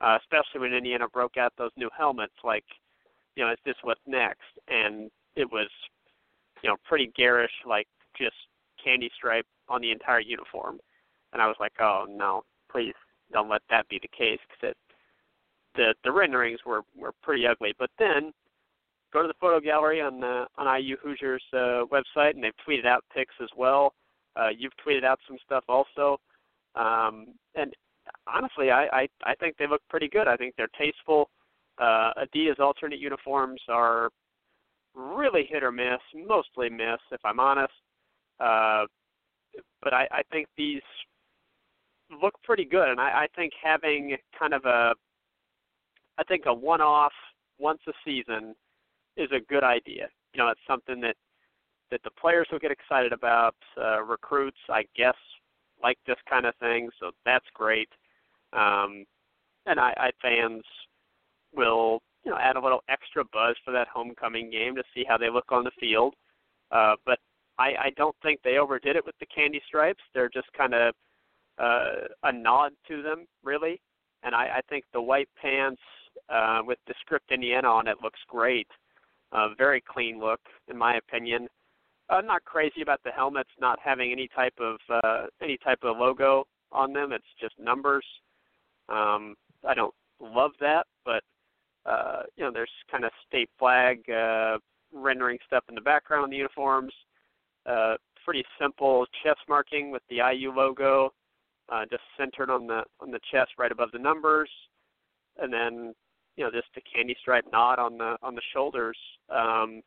[0.00, 2.34] uh, especially when Indiana broke out those new helmets.
[2.42, 2.64] Like,
[3.36, 4.42] you know, is this what's next?
[4.68, 5.68] And it was,
[6.62, 8.36] you know, pretty garish, like just
[8.82, 10.78] candy stripe on the entire uniform,
[11.32, 12.94] and I was like, oh no, please
[13.32, 14.74] don't let that be the case because
[15.74, 17.74] the the renderings were were pretty ugly.
[17.78, 18.32] But then
[19.12, 22.86] go to the photo gallery on the on IU Hoosiers uh, website, and they've tweeted
[22.86, 23.94] out pics as well.
[24.36, 26.18] Uh, you've tweeted out some stuff also,
[26.74, 27.72] um, and
[28.26, 30.26] honestly, I, I I think they look pretty good.
[30.26, 31.30] I think they're tasteful.
[31.78, 34.10] Uh, Adidas alternate uniforms are
[34.94, 37.72] really hit or miss, mostly miss, if I'm honest.
[38.40, 38.86] Uh,
[39.82, 40.82] but I, I think these
[42.22, 44.94] look pretty good, and I, I think having kind of a,
[46.18, 47.12] I think a one-off
[47.58, 48.54] once a season
[49.16, 50.08] is a good idea.
[50.32, 51.16] You know, it's something that
[51.94, 53.54] that the players will get excited about.
[53.80, 55.14] Uh, recruits, I guess,
[55.80, 57.88] like this kind of thing, so that's great.
[58.52, 59.04] Um,
[59.66, 60.64] and I, I fans
[61.54, 65.16] will you know add a little extra buzz for that homecoming game to see how
[65.16, 66.14] they look on the field.
[66.72, 67.20] Uh, but
[67.60, 70.02] I, I don't think they overdid it with the candy stripes.
[70.12, 70.94] They're just kind of
[71.58, 73.80] uh, a nod to them, really.
[74.24, 75.80] And I, I think the white pants
[76.28, 78.66] uh, with the script Indiana on it looks great.
[79.30, 81.46] Uh, very clean look, in my opinion.
[82.10, 85.96] I'm not crazy about the helmets not having any type of uh, any type of
[85.98, 87.12] logo on them.
[87.12, 88.04] It's just numbers.
[88.88, 89.34] Um,
[89.66, 91.22] I don't love that, but
[91.86, 94.58] uh, you know, there's kind of state flag uh,
[94.92, 96.92] rendering stuff in the background the uniforms.
[97.66, 101.12] Uh, pretty simple chest marking with the IU logo,
[101.70, 104.50] uh, just centered on the on the chest right above the numbers,
[105.38, 105.94] and then
[106.36, 108.98] you know just the candy stripe nod on the on the shoulders.
[109.30, 109.82] Um,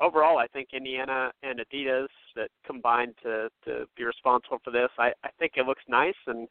[0.00, 4.90] overall, I think Indiana and Adidas that combined to to be responsible for this.
[4.98, 6.48] I I think it looks nice and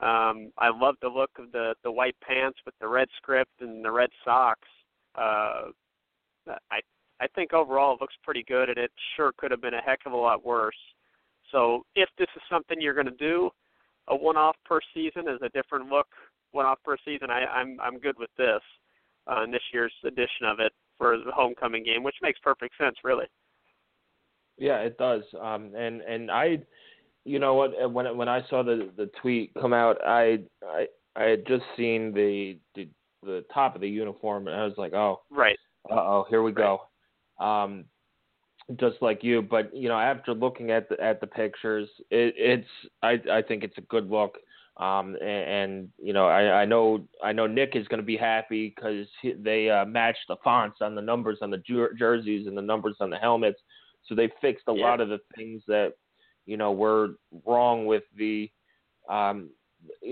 [0.00, 3.84] um, I love the look of the the white pants with the red script and
[3.84, 4.68] the red socks.
[5.14, 5.70] Uh,
[6.70, 6.80] I
[7.20, 10.00] I think overall it looks pretty good, and it sure could have been a heck
[10.04, 10.76] of a lot worse.
[11.50, 13.50] So if this is something you're going to do,
[14.08, 16.08] a one-off per season is a different look.
[16.52, 18.60] One-off per season, I, I'm I'm good with this
[19.26, 22.96] uh, in this year's edition of it for the homecoming game, which makes perfect sense,
[23.04, 23.26] really.
[24.58, 25.22] Yeah, it does.
[25.40, 26.58] Um, and and I
[27.26, 27.72] you know what?
[27.82, 31.64] Uh, when when I saw the the tweet come out, I I I had just
[31.76, 32.88] seen the the,
[33.22, 35.58] the top of the uniform, and I was like, oh, right,
[35.90, 36.78] uh oh, here we right.
[37.38, 37.44] go.
[37.44, 37.84] Um,
[38.80, 42.68] just like you, but you know, after looking at the at the pictures, it, it's
[43.02, 44.36] I I think it's a good look.
[44.78, 48.16] Um, and, and you know, I, I know I know Nick is going to be
[48.16, 52.56] happy because they uh, matched the fonts on the numbers on the jer- jerseys and
[52.56, 53.60] the numbers on the helmets,
[54.06, 54.84] so they fixed a yeah.
[54.84, 55.94] lot of the things that
[56.46, 57.10] you know, we're
[57.44, 58.50] wrong with the
[59.10, 59.50] um,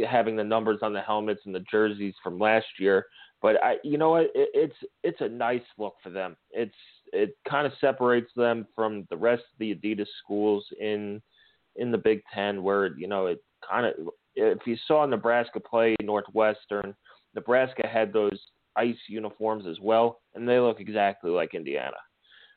[0.09, 3.07] having the numbers on the helmets and the jerseys from last year.
[3.41, 6.37] But I, you know it, it's it's a nice look for them.
[6.51, 6.75] It's
[7.13, 11.23] it kind of separates them from the rest of the Adidas schools in
[11.77, 13.95] in the Big Ten, where you know it kind of.
[14.37, 16.95] If you saw Nebraska play Northwestern,
[17.35, 18.39] Nebraska had those
[18.77, 21.97] ice uniforms as well, and they look exactly like Indiana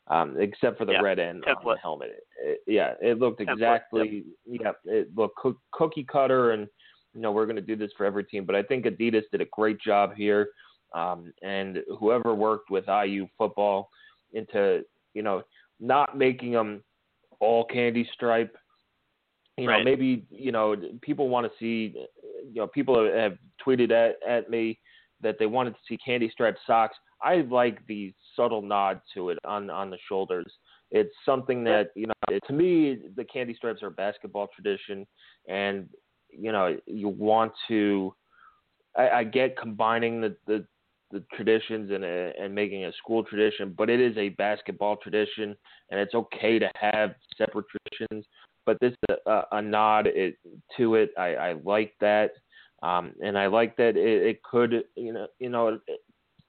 [0.09, 1.65] um, except for the yeah, red end template.
[1.65, 2.09] on the helmet.
[2.11, 4.01] It, it, yeah, it looked exactly.
[4.01, 4.79] Template, yep.
[4.85, 5.37] Yeah, it looked
[5.71, 6.67] cookie cutter, and
[7.13, 8.45] you know we're going to do this for every team.
[8.45, 10.49] But I think Adidas did a great job here,
[10.93, 13.89] um, and whoever worked with IU football
[14.33, 14.81] into
[15.13, 15.43] you know
[15.79, 16.83] not making them
[17.39, 18.55] all candy stripe.
[19.57, 19.79] You right.
[19.79, 21.95] know, maybe you know people want to see.
[22.45, 24.79] You know, people have tweeted at at me
[25.21, 26.95] that they wanted to see candy striped socks.
[27.21, 30.51] I like the subtle nod to it on on the shoulders.
[30.91, 32.13] It's something that you know.
[32.29, 35.07] It, to me, the candy stripes are a basketball tradition,
[35.49, 35.89] and
[36.29, 38.13] you know you want to.
[38.95, 40.65] I, I get combining the, the
[41.11, 45.55] the traditions and a, and making a school tradition, but it is a basketball tradition,
[45.89, 48.25] and it's okay to have separate traditions.
[48.67, 50.35] But this is a, a nod it,
[50.75, 51.11] to it.
[51.17, 52.31] I, I like that,
[52.83, 55.79] um, and I like that it, it could you know you know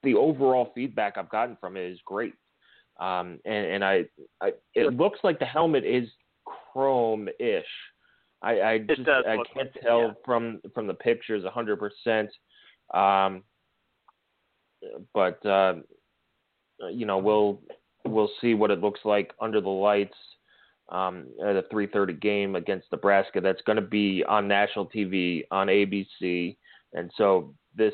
[0.03, 2.33] the overall feedback I've gotten from it is great.
[2.99, 4.03] Um, and, and I,
[4.41, 6.09] I, it looks like the helmet is
[6.73, 7.63] chrome-ish.
[8.41, 10.11] I, I just I can't like tell yeah.
[10.25, 12.29] from from the pictures a hundred percent.
[12.93, 13.43] Um,
[15.13, 15.75] but uh,
[16.91, 17.61] you know we'll
[18.05, 20.15] we'll see what it looks like under the lights
[20.89, 23.41] um, at a 3:30 game against Nebraska.
[23.41, 26.57] That's going to be on national TV on ABC,
[26.93, 27.93] and so this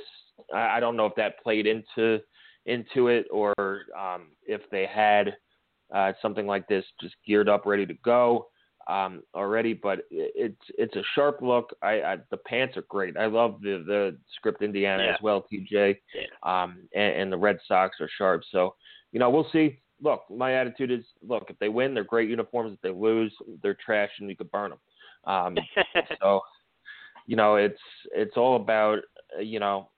[0.54, 2.20] I, I don't know if that played into
[2.66, 3.54] into it or
[3.98, 5.36] um, if they had
[5.94, 8.48] uh, something like this just geared up, ready to go
[8.88, 9.74] um, already.
[9.74, 11.76] But it's it's a sharp look.
[11.82, 13.18] I, I the pants are great.
[13.18, 15.14] I love the the script Indiana yeah.
[15.14, 15.98] as well, TJ.
[16.14, 16.24] Yeah.
[16.44, 18.44] Um, and, and the red socks are sharp.
[18.52, 18.76] So
[19.12, 19.80] you know we'll see.
[20.02, 22.74] Look, my attitude is, look, if they win, they're great uniforms.
[22.74, 24.80] If they lose, they're trash, and you could burn them.
[25.26, 25.58] Um,
[26.22, 26.42] so,
[27.26, 27.80] you know, it's
[28.14, 29.00] it's all about,
[29.38, 29.90] uh, you know,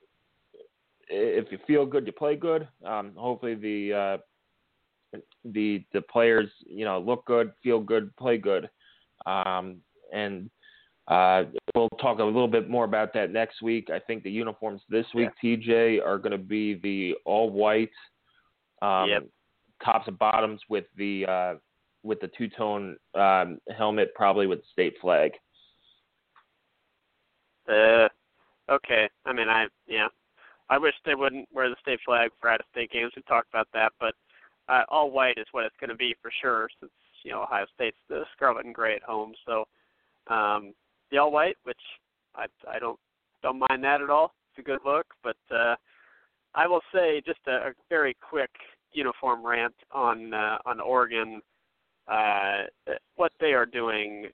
[1.09, 2.67] if you feel good, you play good.
[2.85, 3.93] Um, hopefully, the
[5.13, 8.69] uh, the the players, you know, look good, feel good, play good,
[9.25, 9.77] um,
[10.13, 10.49] and
[11.07, 11.43] uh,
[11.75, 13.89] we'll talk a little bit more about that next week.
[13.89, 15.57] I think the uniforms this week, yeah.
[15.57, 17.91] TJ, are going to be the all white
[18.81, 19.23] um, yep.
[19.83, 21.55] Tops and bottoms with the uh,
[22.03, 25.31] with the two tone um, helmet, probably with the state flag.
[27.69, 28.07] Uh,
[28.69, 29.09] okay.
[29.25, 30.07] I mean, I yeah,
[30.69, 33.11] I wish they wouldn't wear the state flag for out of state games.
[33.15, 34.13] We talked about that, but
[34.69, 36.69] uh, all white is what it's going to be for sure.
[36.79, 36.91] Since
[37.23, 39.65] you know Ohio State's the scarlet and gray at home, so
[40.27, 40.73] um,
[41.11, 41.77] the all white, which
[42.35, 42.99] I I don't
[43.43, 44.33] don't mind that at all.
[44.51, 45.75] It's a good look, but uh,
[46.55, 48.51] I will say just a, a very quick
[48.97, 51.41] uniform rant on uh, on Oregon.
[52.07, 52.63] Uh,
[53.15, 54.27] what they are doing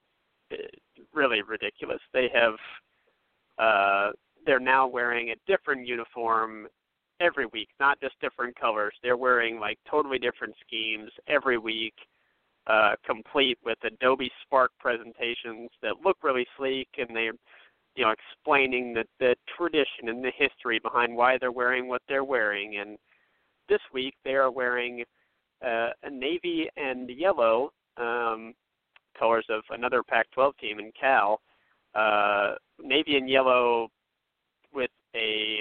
[1.14, 2.00] really ridiculous.
[2.14, 2.54] They have
[3.58, 4.12] uh,
[4.46, 6.68] they're now wearing a different uniform
[7.20, 8.94] every week, not just different colors.
[9.02, 11.94] They're wearing like totally different schemes every week
[12.68, 17.34] uh, complete with Adobe Spark presentations that look really sleek, and they're
[17.96, 22.24] you know explaining the the tradition and the history behind why they're wearing what they're
[22.24, 22.78] wearing.
[22.78, 22.98] And
[23.70, 25.04] this week they are wearing
[25.66, 28.54] uh, a navy and yellow um,
[29.18, 31.40] colors of another Pac-12 team in Cal.
[31.96, 33.88] Uh, navy and yellow
[34.74, 35.60] with a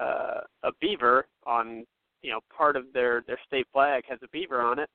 [0.00, 1.84] uh, a beaver on
[2.22, 4.88] you know part of their their state flag has a beaver on it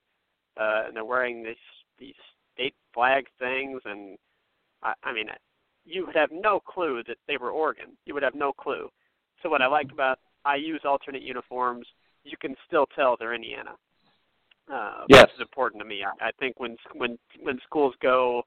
[0.57, 1.55] uh, and they're wearing these
[1.99, 2.15] these
[2.53, 4.17] state flag things, and
[4.81, 5.27] I, I mean,
[5.85, 7.97] you would have no clue that they were Oregon.
[8.05, 8.89] You would have no clue.
[9.41, 11.85] So what I like about IU's alternate uniforms,
[12.23, 13.71] you can still tell they're Indiana.
[14.71, 15.23] Uh, yes.
[15.23, 16.03] Which is important to me.
[16.03, 18.43] I, I think when when when schools go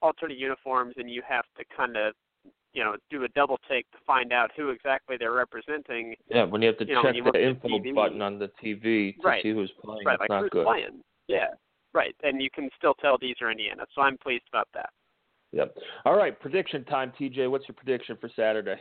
[0.00, 2.14] alternate uniforms and you have to kind of
[2.72, 6.14] you know do a double take to find out who exactly they're representing.
[6.28, 9.16] Yeah, when you have to you check know, the info TV, button on the TV
[9.16, 9.42] to right.
[9.42, 10.66] see who's playing, right, it's like not who's good.
[10.66, 11.02] playing.
[11.26, 11.48] Yeah,
[11.92, 12.14] right.
[12.22, 14.90] And you can still tell these are Indiana, so I'm pleased about that.
[15.52, 15.76] Yep.
[16.04, 17.50] All right, prediction time, TJ.
[17.50, 18.76] What's your prediction for Saturday?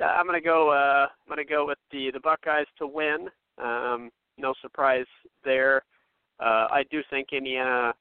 [0.00, 0.70] Uh, I'm gonna go.
[0.70, 3.28] Uh, I'm gonna go with the the Buckeyes to win.
[3.58, 5.06] Um, no surprise
[5.44, 5.82] there.
[6.40, 7.92] Uh, I do think Indiana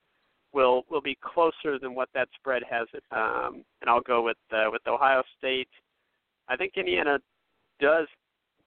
[0.54, 3.04] will will be closer than what that spread has it.
[3.12, 5.70] Um, and I'll go with uh, with Ohio State.
[6.48, 7.20] I think Indiana
[7.80, 8.08] does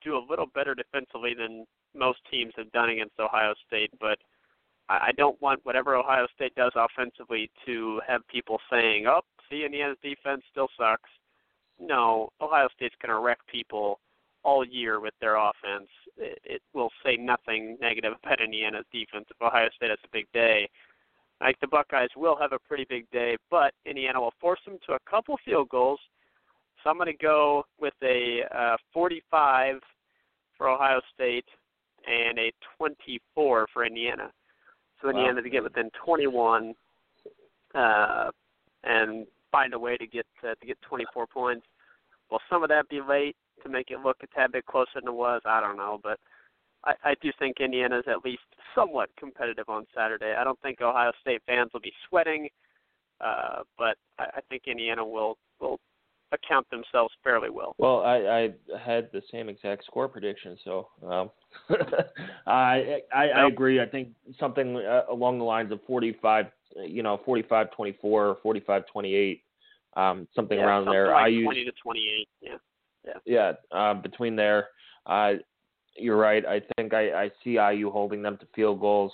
[0.03, 1.65] do a little better defensively than
[1.95, 4.19] most teams have done against Ohio State, but
[4.89, 9.99] I don't want whatever Ohio State does offensively to have people saying, "Oh, see, Indiana's
[10.03, 11.09] defense still sucks."
[11.81, 14.01] No, Ohio State's going to wreck people
[14.43, 15.89] all year with their offense.
[16.17, 20.27] It, it will say nothing negative about Indiana's defense if Ohio State has a big
[20.33, 20.69] day.
[21.41, 24.79] I think the Buckeyes will have a pretty big day, but Indiana will force them
[24.87, 26.01] to a couple field goals.
[26.83, 29.77] So I'm going to go with a uh, 45
[30.57, 31.47] for Ohio State
[32.07, 34.31] and a 24 for Indiana.
[35.01, 35.41] So Indiana Wow.
[35.43, 36.75] to get within 21
[37.75, 38.31] uh,
[38.85, 41.67] and find a way to get uh, to get 24 points.
[42.31, 45.09] Will some of that be late to make it look a tad bit closer than
[45.09, 45.43] it was?
[45.45, 46.19] I don't know, but
[46.85, 48.43] I, I do think Indiana's at least
[48.75, 50.35] somewhat competitive on Saturday.
[50.39, 52.49] I don't think Ohio State fans will be sweating,
[53.21, 55.81] uh, but I, I think Indiana will will
[56.33, 57.75] account themselves fairly well.
[57.79, 58.17] Well, I,
[58.73, 61.31] I had the same exact score prediction, so um,
[62.47, 63.81] I, I I agree.
[63.81, 66.47] I think something uh, along the lines of 45,
[66.77, 69.41] you know, 45-24 or 45-28,
[69.97, 71.07] um, something yeah, around something there.
[71.09, 72.29] like I use 20 to 28.
[72.41, 73.13] Yeah.
[73.25, 74.69] yeah, um, between there.
[75.07, 75.33] Uh,
[75.97, 76.45] you're right.
[76.47, 79.13] I think I, I see IU holding them to field goals.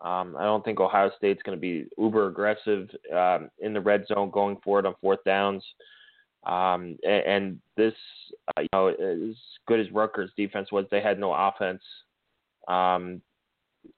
[0.00, 4.06] Um, I don't think Ohio State's going to be uber aggressive um, in the red
[4.06, 5.64] zone going for it on fourth downs.
[6.44, 7.94] Um, and, and this,
[8.56, 9.36] uh, you know, as
[9.66, 11.82] good as Rutgers' defense was, they had no offense,
[12.68, 13.22] um,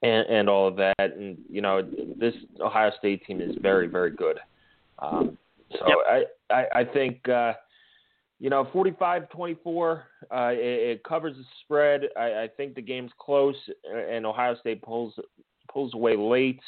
[0.03, 0.95] and, and all of that.
[0.99, 1.83] And you know,
[2.19, 4.39] this Ohio State team is very, very good.
[4.99, 5.37] Um,
[5.73, 5.97] so Yep.
[6.09, 7.55] I, I, I think, uh,
[8.39, 9.25] you know, 45-24,
[10.31, 12.03] uh, it, it covers the spread.
[12.17, 15.15] I, I think the game's close, and Ohio State pulls
[15.73, 16.61] pulls away late.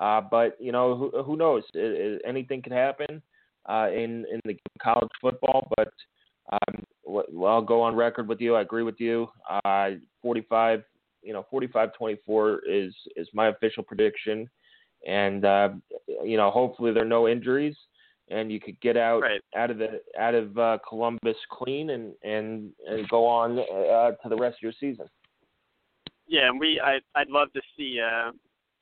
[0.00, 1.62] Uh, but you know, who, who knows?
[1.74, 3.22] It, it, anything could happen
[3.68, 5.70] uh, in in the college football.
[5.76, 5.92] But
[6.50, 8.56] um, well, I'll go on record with you.
[8.56, 9.28] I agree with you.
[9.64, 9.90] Uh,
[10.22, 10.82] 45,
[11.22, 14.48] you know, 45-24 is is my official prediction,
[15.06, 15.70] and uh,
[16.24, 17.76] you know, hopefully there are no injuries,
[18.30, 19.40] and you could get out Right.
[19.56, 24.28] out of the out of uh, Columbus clean and and and go on uh, to
[24.28, 25.06] the rest of your season.
[26.26, 28.32] Yeah, and we I I'd love to see uh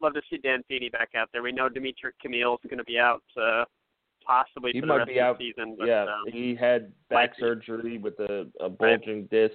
[0.00, 1.42] love to see Dan Feeney back out there.
[1.42, 3.64] We know Dimitric Camiel is going to be out uh
[4.26, 5.38] possibly he for the rest be of out.
[5.38, 5.76] the season.
[5.78, 9.54] But, yeah, um, he had back surgery with a, a bulging disc.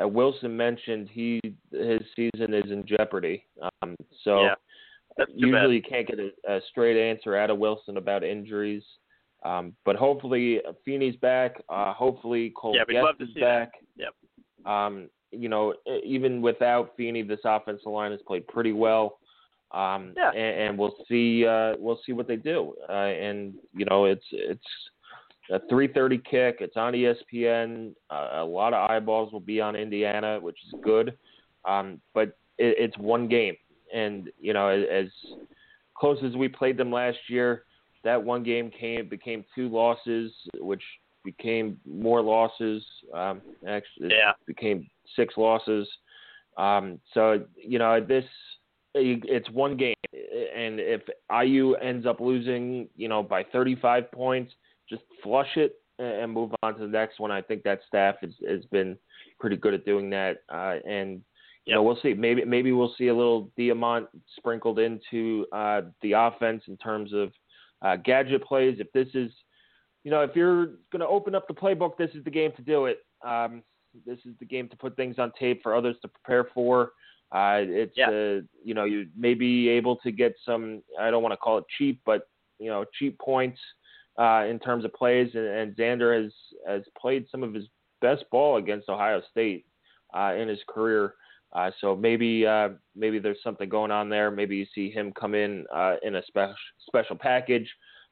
[0.00, 1.40] Uh, Wilson mentioned he
[1.72, 3.44] his season is in jeopardy.
[3.82, 4.54] Um, so yeah,
[5.34, 8.82] usually you can't get a, a straight answer out of Wilson about injuries.
[9.44, 11.62] Um, but hopefully Feeney's back.
[11.68, 13.70] Uh, hopefully Cole Yeah, Gest love to is see that.
[13.70, 13.72] back.
[13.96, 14.14] Yep.
[14.66, 15.74] Um, you know,
[16.04, 19.18] even without Feeney, this offensive line has played pretty well.
[19.72, 20.30] Um, Yeah.
[20.30, 21.46] and, and we'll see.
[21.46, 22.74] Uh, we'll see what they do.
[22.88, 24.64] Uh, and you know, it's it's
[25.50, 26.56] a 3:30 kick.
[26.60, 27.94] It's on ESPN.
[28.10, 31.16] Uh, a lot of eyeballs will be on Indiana, which is good.
[31.64, 32.28] Um, but
[32.58, 33.56] it, it's one game,
[33.94, 35.06] and you know, as, as
[35.94, 37.64] close as we played them last year,
[38.04, 40.82] that one game came became two losses, which
[41.24, 42.84] became more losses.
[43.12, 44.32] Um, actually, Yeah.
[44.46, 45.88] became six losses.
[46.56, 48.24] Um, so you know this,
[48.94, 54.52] it's one game, and if IU ends up losing, you know, by 35 points,
[54.88, 57.30] just flush it and move on to the next one.
[57.30, 58.96] I think that staff has has been
[59.40, 61.22] pretty good at doing that, uh, and
[61.68, 62.14] you know, we'll see.
[62.14, 67.30] Maybe maybe we'll see a little Diamont sprinkled into uh, the offense in terms of
[67.82, 68.78] uh, gadget plays.
[68.80, 69.30] If this is,
[70.02, 72.62] you know, if you're going to open up the playbook, this is the game to
[72.62, 73.00] do it.
[73.22, 73.62] Um,
[74.06, 76.92] this is the game to put things on tape for others to prepare for.
[77.32, 78.08] Uh, it's Yeah.
[78.08, 80.82] uh, you know you may be able to get some.
[80.98, 82.28] I don't want to call it cheap, but
[82.58, 83.60] you know cheap points
[84.18, 85.30] uh, in terms of plays.
[85.34, 86.32] And, and Zander has
[86.66, 87.64] has played some of his
[88.00, 89.64] best ball against Ohio State
[90.14, 91.14] uh, in his career.
[91.52, 94.30] Uh, so maybe uh, maybe there's something going on there.
[94.30, 96.54] Maybe you see him come in uh, in a special
[96.86, 97.68] special package,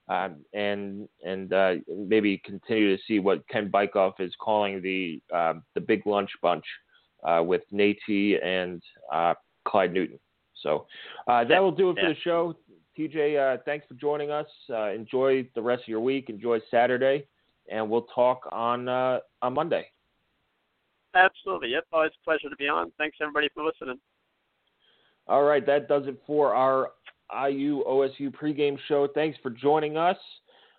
[0.09, 5.55] um, and and uh, maybe continue to see what Ken Bikoff is calling the uh,
[5.75, 6.65] the big lunch bunch
[7.25, 7.99] uh, with Nate
[8.43, 8.83] and
[9.13, 9.35] uh,
[9.67, 10.19] Clyde Newton.
[10.63, 10.87] So
[11.29, 12.57] uh, that will do it for the show.
[12.99, 14.47] TJ, uh, thanks for joining us.
[14.71, 16.31] Uh, enjoy the rest of your week.
[16.31, 17.27] Enjoy Saturday,
[17.71, 19.87] and we'll talk on uh, on Monday.
[21.15, 21.71] Absolutely.
[21.71, 21.85] Yep.
[21.93, 22.93] Always a pleasure to be on.
[22.99, 23.99] Thanks everybody for listening.
[25.29, 26.91] All right, that does it for our
[27.49, 29.09] IU OSU pregame show.
[29.13, 30.17] Thanks for joining us.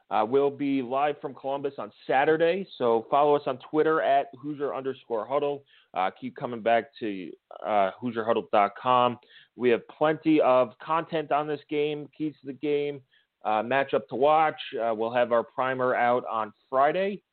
[0.09, 4.73] Uh, we'll be live from Columbus on Saturday, so follow us on Twitter at Hoosier
[4.73, 5.63] underscore huddle.
[5.93, 7.29] Uh, keep coming back to
[7.65, 9.17] uh, HoosierHuddle.com.
[9.57, 13.01] We have plenty of content on this game, keys to the game,
[13.43, 14.59] uh, matchup to watch.
[14.79, 17.23] Uh, we'll have our primer out on Friday,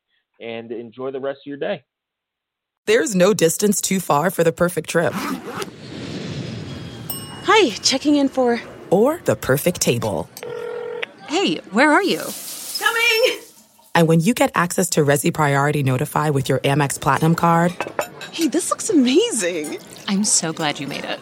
[0.41, 1.83] and enjoy the rest of your day.
[2.85, 5.13] There's no distance too far for the perfect trip.
[7.45, 8.59] Hi, checking in for.
[8.89, 10.29] Or the perfect table.
[11.27, 12.21] Hey, where are you?
[12.79, 13.39] Coming!
[13.95, 17.73] And when you get access to Resy Priority Notify with your Amex Platinum card
[18.35, 19.77] Hey, this looks amazing.
[20.09, 21.21] I'm so glad you made it.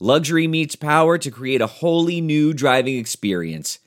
[0.00, 3.78] Luxury meets power to create a wholly new driving experience.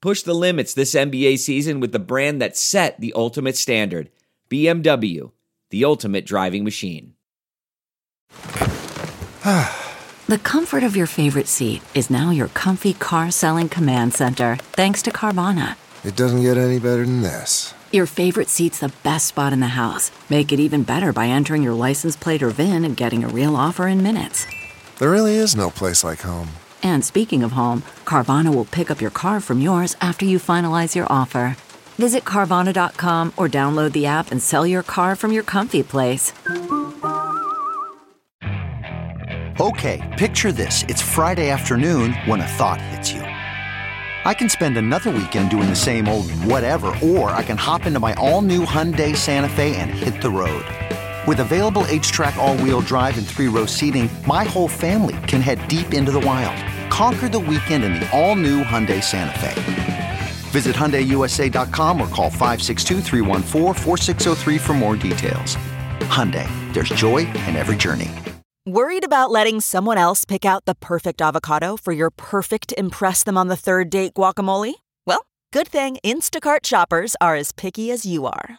[0.00, 4.08] Push the limits this NBA season with the brand that set the ultimate standard
[4.50, 5.32] BMW,
[5.68, 7.14] the ultimate driving machine.
[9.44, 15.02] the comfort of your favorite seat is now your comfy car selling command center, thanks
[15.02, 15.76] to Carvana.
[16.04, 17.74] It doesn't get any better than this.
[17.92, 20.10] Your favorite seat's the best spot in the house.
[20.30, 23.56] Make it even better by entering your license plate or VIN and getting a real
[23.56, 24.46] offer in minutes.
[25.00, 26.50] There really is no place like home.
[26.82, 30.94] And speaking of home, Carvana will pick up your car from yours after you finalize
[30.94, 31.56] your offer.
[31.96, 36.34] Visit Carvana.com or download the app and sell your car from your comfy place.
[39.58, 40.84] Okay, picture this.
[40.86, 43.22] It's Friday afternoon when a thought hits you.
[43.22, 48.00] I can spend another weekend doing the same old whatever, or I can hop into
[48.00, 50.66] my all new Hyundai Santa Fe and hit the road.
[51.30, 55.68] With available HTRAC, all wheel drive, and three row seating, my whole family can head
[55.68, 56.56] deep into the wild.
[56.90, 60.18] Conquer the weekend in the all new Hyundai Santa Fe.
[60.50, 65.54] Visit HyundaiUSA.com or call 562 for more details.
[66.10, 68.10] Hyundai, there's joy in every journey.
[68.66, 73.38] Worried about letting someone else pick out the perfect avocado for your perfect Impress Them
[73.38, 74.74] on the Third Date guacamole?
[75.06, 78.58] Well, good thing Instacart shoppers are as picky as you are.